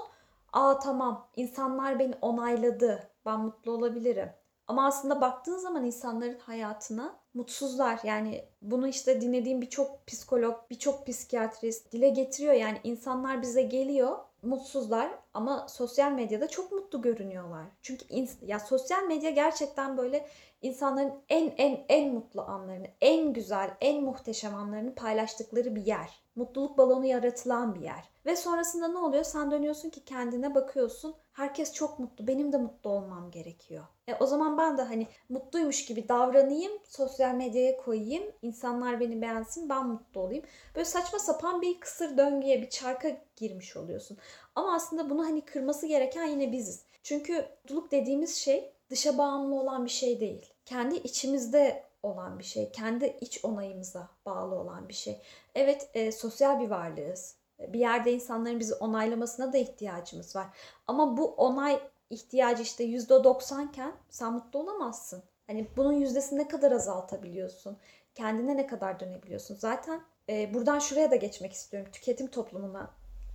Aa 0.53 0.79
tamam, 0.79 1.29
insanlar 1.37 1.99
beni 1.99 2.15
onayladı. 2.21 3.11
Ben 3.27 3.41
mutlu 3.41 3.73
olabilirim. 3.73 4.33
Ama 4.67 4.87
aslında 4.87 5.21
baktığın 5.21 5.59
zaman 5.59 5.85
insanların 5.85 6.39
hayatına 6.39 7.17
mutsuzlar. 7.35 8.01
Yani 8.05 8.45
bunu 8.63 8.89
işte 8.89 9.21
dinlediğim 9.21 9.61
birçok 9.61 10.07
psikolog, 10.07 10.71
birçok 10.71 11.07
psikiyatrist 11.07 11.93
dile 11.93 12.09
getiriyor. 12.09 12.55
Yani 12.55 12.81
insanlar 12.85 13.43
bize 13.43 13.63
geliyor, 13.63 14.19
mutsuzlar 14.45 15.11
ama 15.35 15.69
sosyal 15.69 16.13
medyada 16.13 16.49
çok 16.49 16.73
mutlu 16.73 17.03
görünüyorlar. 17.03 17.67
Çünkü 17.83 18.05
ya 18.43 18.61
sosyal 18.61 19.03
medya 19.03 19.31
gerçekten 19.31 19.97
böyle 19.97 20.27
insanların 20.63 21.13
en 21.29 21.55
en 21.57 21.85
en 21.89 22.15
mutlu 22.15 22.43
anlarını, 22.43 22.87
en 23.01 23.33
güzel, 23.33 23.71
en 23.81 24.03
muhteşem 24.03 24.55
anlarını 24.55 24.95
paylaştıkları 24.95 25.77
bir 25.77 25.87
yer. 25.87 26.23
Mutluluk 26.37 26.79
balonu 26.79 27.07
yaratılan 27.07 27.75
bir 27.75 27.81
yer. 27.81 28.14
Ve 28.27 28.37
sonrasında 28.37 28.89
ne 28.89 28.99
oluyor? 28.99 29.25
Sen 29.25 29.51
dönüyorsun 29.51 29.91
ki 29.91 30.05
kendine 30.05 30.55
bakıyorsun. 30.55 31.15
Herkes 31.33 31.73
çok 31.73 31.99
mutlu. 31.99 32.27
Benim 32.27 32.53
de 32.53 32.57
mutlu 32.57 32.91
olmam 32.91 33.31
gerekiyor. 33.31 33.85
E 34.09 34.15
o 34.15 34.27
zaman 34.27 34.59
ben 34.59 34.79
de 34.79 34.83
hani 34.83 35.07
mutluymuş 35.29 35.85
gibi 35.85 36.09
davranayım, 36.09 36.73
sosyal 36.85 37.35
medyaya 37.35 37.77
koyayım, 37.77 38.25
insanlar 38.43 39.01
beni 39.01 39.23
beğensin, 39.23 39.69
ben 39.69 39.87
mutlu 39.87 40.21
olayım. 40.21 40.45
Böyle 40.75 40.85
saçma 40.85 41.19
sapan 41.19 41.63
bir 41.63 41.81
kısır 41.81 42.17
döngüye, 42.17 42.63
bir 42.63 42.71
çarka 42.71 43.17
girmiş 43.37 43.77
oluyorsun. 43.77 44.19
Ama 44.55 44.75
aslında 44.75 45.11
bunu 45.11 45.25
hani 45.25 45.41
kırması 45.41 45.87
gereken 45.87 46.27
yine 46.27 46.53
biziz. 46.53 46.85
Çünkü 47.03 47.35
mutluluk 47.35 47.91
dediğimiz 47.91 48.37
şey 48.37 48.73
dışa 48.91 49.19
bağımlı 49.19 49.55
olan 49.61 49.85
bir 49.85 49.91
şey 49.91 50.21
değil. 50.21 50.53
Kendi 50.65 50.97
içimizde 50.97 51.85
olan 52.03 52.39
bir 52.39 52.45
şey. 52.45 52.73
Kendi 52.73 53.17
iç 53.21 53.45
onayımıza 53.45 54.09
bağlı 54.27 54.55
olan 54.55 54.89
bir 54.89 54.95
şey. 54.95 55.21
Evet 55.55 55.91
e, 55.95 56.13
sosyal 56.13 56.61
bir 56.61 56.71
varlığız. 56.71 57.37
Bir 57.59 57.79
yerde 57.79 58.13
insanların 58.13 58.61
bizi 58.61 58.75
onaylamasına 58.75 59.53
da 59.53 59.59
ihtiyacımız 59.59 60.37
var. 60.37 60.47
Ama 60.87 61.17
bu 61.17 61.35
onay 61.35 61.81
ihtiyacı 62.11 62.63
işte 62.63 62.85
%90 62.85 63.69
iken 63.69 63.93
sen 64.11 64.33
mutlu 64.33 64.59
olamazsın. 64.59 65.23
Hani 65.47 65.67
bunun 65.77 65.93
yüzdesini 65.93 66.39
ne 66.39 66.49
kadar 66.49 66.73
azaltabiliyorsun? 66.73 67.77
Kendine 68.15 68.57
ne 68.57 68.67
kadar 68.67 69.01
dönebiliyorsun? 69.01 69.55
Zaten 69.55 70.01
e, 70.29 70.55
buradan 70.55 70.79
şuraya 70.79 71.11
da 71.11 71.17
geçmek 71.17 71.53
istiyorum. 71.53 71.93
Tüketim 71.93 72.27
toplumuna. 72.27 72.91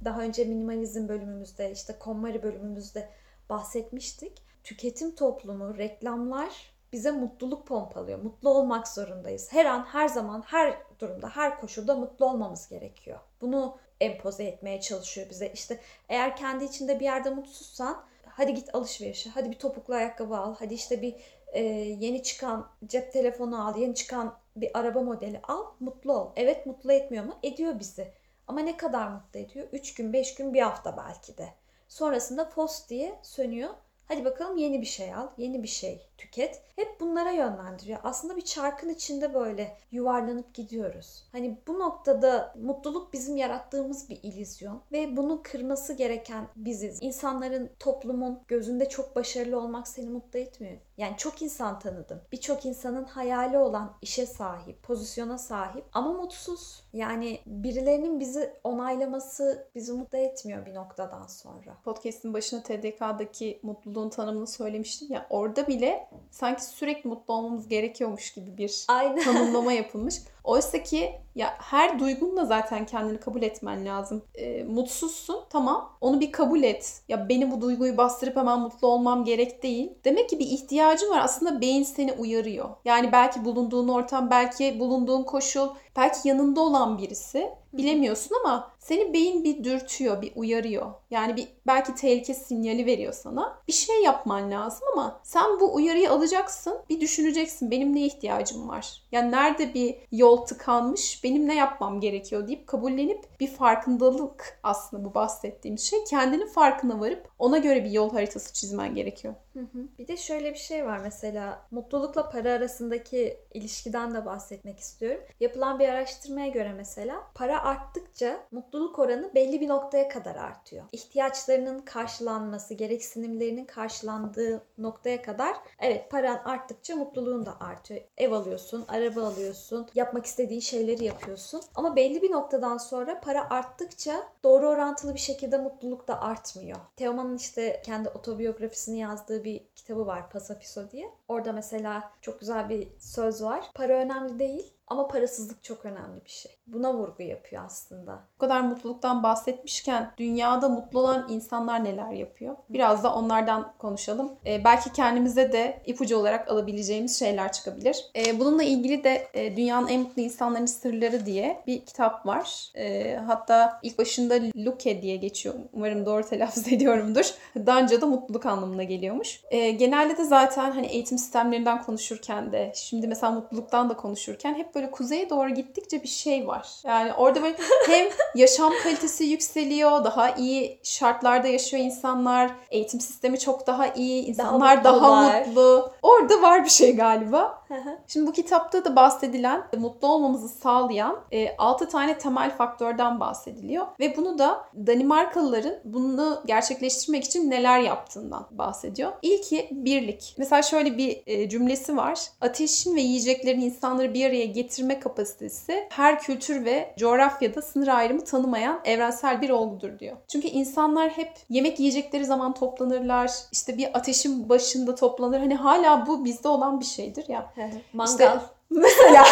Daha 0.06 0.22
önce 0.22 0.46
minimalizm 0.46 1.08
bölümümüzde, 1.08 1.72
işte 1.72 1.96
KonMari 2.00 2.44
bölümümüzde 2.44 3.10
bahsetmiştik. 3.50 4.44
Tüketim 4.64 5.16
toplumu, 5.16 5.78
reklamlar 5.78 6.74
bize 6.94 7.12
mutluluk 7.12 7.68
pompalıyor. 7.68 8.20
Mutlu 8.20 8.50
olmak 8.50 8.88
zorundayız. 8.88 9.48
Her 9.52 9.66
an, 9.66 9.84
her 9.84 10.08
zaman, 10.08 10.42
her 10.42 10.78
durumda, 11.00 11.30
her 11.30 11.60
koşulda 11.60 11.96
mutlu 11.96 12.26
olmamız 12.26 12.70
gerekiyor. 12.70 13.20
Bunu 13.42 13.78
empoze 14.02 14.44
etmeye 14.44 14.82
çalışıyor 14.82 15.30
bize. 15.30 15.52
İşte 15.54 15.80
eğer 16.10 16.36
kendi 16.36 16.66
içinde 16.66 17.00
bir 17.00 17.06
yerde 17.06 17.30
mutsuzsan 17.30 18.04
hadi 18.26 18.54
git 18.54 18.76
alışverişe, 18.76 19.30
hadi 19.30 19.52
bir 19.52 19.60
topuklu 19.60 19.94
ayakkabı 19.94 20.38
al, 20.38 20.56
hadi 20.60 20.74
işte 20.74 21.02
bir 21.02 21.16
e, 21.54 21.64
yeni 22.00 22.24
çıkan 22.24 22.72
cep 22.86 23.14
telefonu 23.14 23.68
al, 23.68 23.78
yeni 23.78 23.96
çıkan 23.96 24.38
bir 24.56 24.80
araba 24.80 25.02
modeli 25.02 25.40
al, 25.44 25.66
mutlu 25.80 26.14
ol. 26.14 26.32
Evet 26.36 26.66
mutlu 26.66 26.94
etmiyor 26.94 27.26
mu? 27.26 27.40
Ediyor 27.44 27.80
bizi. 27.80 28.12
Ama 28.48 28.60
ne 28.60 28.78
kadar 28.78 29.08
mutlu 29.08 29.40
ediyor? 29.40 29.68
3 29.72 29.94
gün, 29.94 30.14
5 30.14 30.36
gün, 30.36 30.54
bir 30.54 30.62
hafta 30.62 30.98
belki 30.98 31.38
de. 31.38 31.50
Sonrasında 31.88 32.50
post 32.50 32.90
diye 32.90 33.20
sönüyor. 33.24 33.70
Hadi 34.10 34.26
bakalım 34.26 34.58
yeni 34.58 34.82
bir 34.82 34.86
şey 34.86 35.14
al, 35.14 35.28
yeni 35.38 35.64
bir 35.64 35.68
şey 35.68 36.10
tüket. 36.18 36.62
Hep 36.76 37.00
bunlara 37.00 37.32
yönlendiriyor. 37.32 38.00
Aslında 38.04 38.38
bir 38.38 38.42
çarkın 38.42 38.90
içinde 38.90 39.34
böyle 39.34 39.78
yuvarlanıp 39.92 40.54
gidiyoruz. 40.54 41.26
Hani 41.32 41.58
bu 41.68 41.80
noktada 41.80 42.56
mutluluk 42.62 43.14
bizim 43.14 43.38
yarattığımız 43.38 44.10
bir 44.10 44.20
illüzyon 44.24 44.82
ve 44.92 45.18
bunu 45.18 45.42
kırması 45.44 45.94
gereken 45.94 46.48
biziz. 46.56 47.00
İnsanların, 47.02 47.70
toplumun 47.80 48.40
gözünde 48.48 48.90
çok 48.90 49.16
başarılı 49.16 49.60
olmak 49.60 49.88
seni 49.88 50.10
mutlu 50.10 50.40
etmiyor. 50.40 50.78
Yani 50.98 51.18
çok 51.18 51.42
insan 51.42 51.80
tanıdım. 51.80 52.22
Birçok 52.32 52.66
insanın 52.66 53.04
hayali 53.04 53.58
olan 53.58 53.98
işe 54.02 54.26
sahip, 54.26 54.84
pozisyona 54.84 55.38
sahip 55.38 55.86
ama 55.94 56.14
mutsuz. 56.14 56.84
Yani 56.94 57.40
birilerinin 57.46 58.20
bizi 58.20 58.54
onaylaması 58.64 59.68
bizi 59.76 59.94
mutlu 59.94 60.18
etmiyor 60.18 60.66
bir 60.66 60.74
noktadan 60.74 61.28
sonra. 61.28 61.78
Podcast'in 61.84 62.34
başına 62.34 62.64
TDK'daki 62.64 63.60
mutluluğun 64.00 64.10
tanımını 64.10 64.48
söylemiştim 64.48 65.08
ya. 65.12 65.28
Orada 65.30 65.68
bile 65.68 66.08
sanki 66.32 66.66
sürekli 66.66 67.08
mutlu 67.10 67.34
olmamız 67.34 67.68
gerekiyormuş 67.68 68.34
gibi 68.34 68.58
bir 68.58 68.86
Aynen. 68.88 69.24
tanımlama 69.24 69.74
yapılmış. 69.74 70.16
Oysa 70.50 70.84
ki 70.84 71.14
ya 71.36 71.54
her 71.60 72.00
duygunla 72.00 72.46
zaten 72.46 72.86
kendini 72.86 73.20
kabul 73.20 73.42
etmen 73.42 73.86
lazım. 73.86 74.24
E, 74.36 74.64
mutsuzsun 74.64 75.40
tamam 75.50 75.98
onu 76.02 76.20
bir 76.20 76.32
kabul 76.32 76.64
et. 76.64 77.02
Ya 77.08 77.30
beni 77.30 77.52
bu 77.52 77.62
duyguyu 77.62 77.98
bastırıp 77.98 78.36
hemen 78.36 78.60
mutlu 78.60 78.88
olmam 78.88 79.26
gerek 79.26 79.64
değil. 79.64 79.92
Demek 80.06 80.30
ki 80.30 80.40
bir 80.40 80.46
ihtiyacın 80.46 81.10
var. 81.10 81.20
Aslında 81.24 81.62
beyin 81.62 81.84
seni 81.84 82.14
uyarıyor. 82.14 82.70
Yani 82.86 83.12
belki 83.12 83.46
bulunduğun 83.46 83.88
ortam, 83.88 84.30
belki 84.30 84.80
bulunduğun 84.80 85.24
koşul, 85.24 85.70
belki 85.96 86.28
yanında 86.28 86.62
olan 86.62 86.98
birisi 86.98 87.50
bilemiyorsun 87.74 88.36
ama 88.44 88.72
seni 88.80 89.14
beyin 89.14 89.44
bir 89.44 89.64
dürtüyor, 89.64 90.22
bir 90.22 90.32
uyarıyor. 90.36 90.92
Yani 91.12 91.36
bir 91.36 91.48
belki 91.68 91.96
tehlike 91.96 92.34
sinyali 92.34 92.86
veriyor 92.86 93.14
sana. 93.14 93.60
Bir 93.68 93.74
şey 93.74 94.04
yapman 94.04 94.52
lazım 94.52 94.88
ama 94.94 95.20
sen 95.24 95.60
bu 95.60 95.76
uyarıyı 95.76 96.12
alacaksın, 96.12 96.78
bir 96.90 97.00
düşüneceksin 97.00 97.72
benim 97.72 97.96
ne 97.96 98.06
ihtiyacım 98.06 98.70
var? 98.70 99.02
Yani 99.12 99.32
nerede 99.32 99.74
bir 99.74 99.96
yol 100.12 100.39
tıkanmış, 100.44 101.24
benim 101.24 101.48
ne 101.48 101.56
yapmam 101.56 102.00
gerekiyor 102.00 102.48
deyip 102.48 102.68
kabullenip 102.68 103.40
bir 103.40 103.48
farkındalık 103.48 104.60
aslında 104.64 105.06
bu 105.06 105.14
bahsettiğim 105.14 105.78
şey. 105.78 106.00
Kendinin 106.10 106.48
farkına 106.48 107.00
varıp 107.00 107.30
ona 107.40 107.58
göre 107.58 107.84
bir 107.84 107.92
yol 107.92 108.12
haritası 108.12 108.54
çizmen 108.54 108.96
gerekiyor. 108.96 109.34
Hı. 109.62 109.88
Bir 110.00 110.08
de 110.08 110.18
şöyle 110.18 110.54
bir 110.54 110.60
şey 110.60 110.86
var 110.86 111.00
mesela 111.04 111.66
mutlulukla 111.72 112.30
para 112.30 112.52
arasındaki 112.52 113.40
ilişkiden 113.54 114.14
de 114.14 114.26
bahsetmek 114.26 114.80
istiyorum. 114.80 115.22
Yapılan 115.40 115.80
bir 115.80 115.90
araştırmaya 115.90 116.48
göre 116.48 116.74
mesela 116.74 117.24
para 117.36 117.64
arttıkça 117.64 118.40
mutluluk 118.52 119.00
oranı 119.00 119.36
belli 119.36 119.62
bir 119.62 119.68
noktaya 119.68 120.10
kadar 120.10 120.36
artıyor. 120.36 120.86
İhtiyaçlarının 120.92 121.80
karşılanması, 121.80 122.74
gereksinimlerinin 122.74 123.66
karşılandığı 123.66 124.64
noktaya 124.78 125.22
kadar 125.22 125.56
evet 125.80 126.12
paran 126.12 126.42
arttıkça 126.46 126.96
mutluluğun 126.96 127.46
da 127.46 127.60
artıyor. 127.60 128.02
Ev 128.18 128.32
alıyorsun, 128.32 128.86
araba 128.88 129.24
alıyorsun, 129.24 129.88
yapmak 129.96 130.26
istediğin 130.26 130.62
şeyleri 130.62 131.06
yapıyorsun. 131.06 131.62
Ama 131.76 131.96
belli 131.96 132.22
bir 132.22 132.32
noktadan 132.32 132.78
sonra 132.78 133.20
para 133.20 133.50
arttıkça 133.50 134.24
doğru 134.44 134.68
orantılı 134.68 135.14
bir 135.14 135.20
şekilde 135.20 135.58
mutluluk 135.58 136.08
da 136.08 136.22
artmıyor. 136.22 136.78
Teoman'ın 136.96 137.38
işte 137.38 137.82
kendi 137.86 138.10
otobiyografisini 138.10 139.00
yazdığı 139.00 139.44
bir 139.44 139.49
kitabı 139.76 140.06
var 140.08 140.30
Pasapiso 140.30 140.92
diye. 140.92 141.10
Orada 141.28 141.52
mesela 141.52 142.12
çok 142.22 142.40
güzel 142.40 142.70
bir 142.70 142.88
söz 143.00 143.44
var. 143.44 143.66
Para 143.74 143.94
önemli 143.94 144.40
değil 144.40 144.74
ama 144.88 145.08
parasızlık 145.08 145.64
çok 145.64 145.86
önemli 145.86 146.26
bir 146.26 146.30
şey. 146.30 146.59
Buna 146.74 146.94
vurgu 146.94 147.24
yapıyor 147.24 147.64
aslında. 147.66 148.20
Bu 148.36 148.40
kadar 148.40 148.62
mutluluktan 148.62 149.24
bahsetmişken 149.24 150.12
dünyada 150.18 150.70
mutlu 150.70 151.00
olan 151.00 151.28
insanlar 151.30 151.84
neler 151.84 152.12
yapıyor? 152.12 152.56
Biraz 152.70 153.04
da 153.04 153.14
onlardan 153.16 153.74
konuşalım. 153.78 154.32
Ee, 154.46 154.64
belki 154.64 154.94
kendimize 154.94 155.52
de 155.52 155.82
ipucu 155.86 156.18
olarak 156.18 156.52
alabileceğimiz 156.52 157.20
şeyler 157.20 157.52
çıkabilir. 157.52 158.06
Ee, 158.16 158.40
bununla 158.40 158.64
ilgili 158.64 159.04
de 159.04 159.28
e, 159.34 159.58
Dünyanın 159.58 159.88
En 159.88 160.02
Mutlu 160.02 160.22
İnsanların 160.22 160.66
Sırları 160.66 161.26
diye 161.26 161.64
bir 161.68 161.86
kitap 161.86 162.26
var. 162.26 162.72
Ee, 162.76 163.20
hatta 163.28 163.80
ilk 163.84 164.00
başında 164.00 164.40
Luke 164.56 165.02
diye 165.02 165.16
geçiyor. 165.16 165.56
Umarım 165.74 166.06
doğru 166.06 166.24
telaffuz 166.24 166.68
ediyorumdur. 166.74 167.34
Danca'da 167.56 168.06
mutluluk 168.06 168.46
anlamına 168.46 168.84
geliyormuş. 168.84 169.42
Ee, 169.52 169.72
genelde 169.72 170.18
de 170.18 170.24
zaten 170.24 170.72
hani 170.72 170.88
eğitim 170.88 171.18
sistemlerinden 171.18 171.84
konuşurken 171.84 172.52
de 172.52 172.72
şimdi 172.76 173.08
mesela 173.08 173.32
mutluluktan 173.32 173.90
da 173.90 173.96
konuşurken 173.96 174.54
hep 174.54 174.76
böyle 174.76 174.92
kuzeye 174.92 175.30
doğru 175.30 175.50
gittikçe 175.50 176.04
bir 176.04 176.08
şey 176.08 176.48
var. 176.48 176.59
Yani 176.84 177.14
orada 177.14 177.42
böyle 177.42 177.56
hem 177.88 178.08
yaşam 178.36 178.74
kalitesi 178.84 179.24
yükseliyor, 179.24 180.04
daha 180.04 180.30
iyi 180.30 180.80
şartlarda 180.84 181.48
yaşıyor 181.48 181.84
insanlar, 181.84 182.52
eğitim 182.72 183.02
sistemi 183.02 183.40
çok 183.40 183.68
daha 183.68 183.88
iyi, 183.88 184.26
insanlar 184.26 184.84
daha, 184.84 184.94
mutlular. 184.94 185.46
mutlu. 185.46 185.92
Orada 186.02 186.42
var 186.42 186.64
bir 186.64 186.70
şey 186.70 186.96
galiba. 186.96 187.59
Şimdi 188.08 188.28
bu 188.28 188.32
kitapta 188.32 188.86
da 188.86 188.96
bahsedilen, 188.96 189.64
mutlu 189.78 190.08
olmamızı 190.08 190.50
sağlayan 190.50 191.20
6 191.58 191.90
tane 191.90 192.18
temel 192.18 192.58
faktörden 192.58 193.20
bahsediliyor. 193.20 193.88
Ve 194.00 194.18
bunu 194.18 194.40
da 194.40 194.66
Danimarkalıların 194.88 195.76
bunu 195.84 196.42
gerçekleştirmek 196.46 197.24
için 197.24 197.50
neler 197.50 197.80
yaptığından 197.80 198.48
bahsediyor. 198.52 199.12
İlki 199.22 199.68
birlik. 199.72 200.36
Mesela 200.38 200.62
şöyle 200.62 200.98
bir 200.98 201.24
e, 201.28 201.50
cümlesi 201.50 201.98
var. 201.98 202.20
Ateşin 202.42 202.96
ve 202.96 203.02
yiyeceklerin 203.02 203.62
insanları 203.62 204.14
bir 204.14 204.26
araya 204.26 204.46
getirme 204.46 205.00
kapasitesi 205.00 205.88
her 205.90 206.20
kültür 206.20 206.66
ve 206.66 206.96
coğrafyada 206.98 207.62
sınır 207.62 207.88
ayrımı 207.88 208.24
tanımayan 208.24 208.82
evrensel 208.86 209.42
bir 209.42 209.50
olgudur 209.50 210.00
diyor. 210.00 210.18
Çünkü 210.28 210.48
insanlar 210.48 211.10
hep 211.10 211.32
yemek 211.50 211.80
yiyecekleri 211.80 212.26
zaman 212.26 212.54
toplanırlar. 212.54 213.32
İşte 213.52 213.78
bir 213.78 213.98
ateşin 213.98 214.50
başında 214.50 214.96
toplanır. 214.96 215.40
Hani 215.40 215.56
hala 215.56 216.08
bu 216.08 216.26
bizde 216.26 216.48
olan 216.48 216.80
bir 216.80 216.86
şeydir 216.86 217.26
ya. 217.28 217.54
Mangal. 217.94 218.12
İşte 218.12 218.32
mesela 218.70 219.26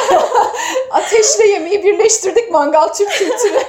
ateşle 0.92 1.48
yemeği 1.48 1.84
birleştirdik 1.84 2.52
mangal 2.52 2.88
Türk 2.88 3.12
kültürü. 3.12 3.60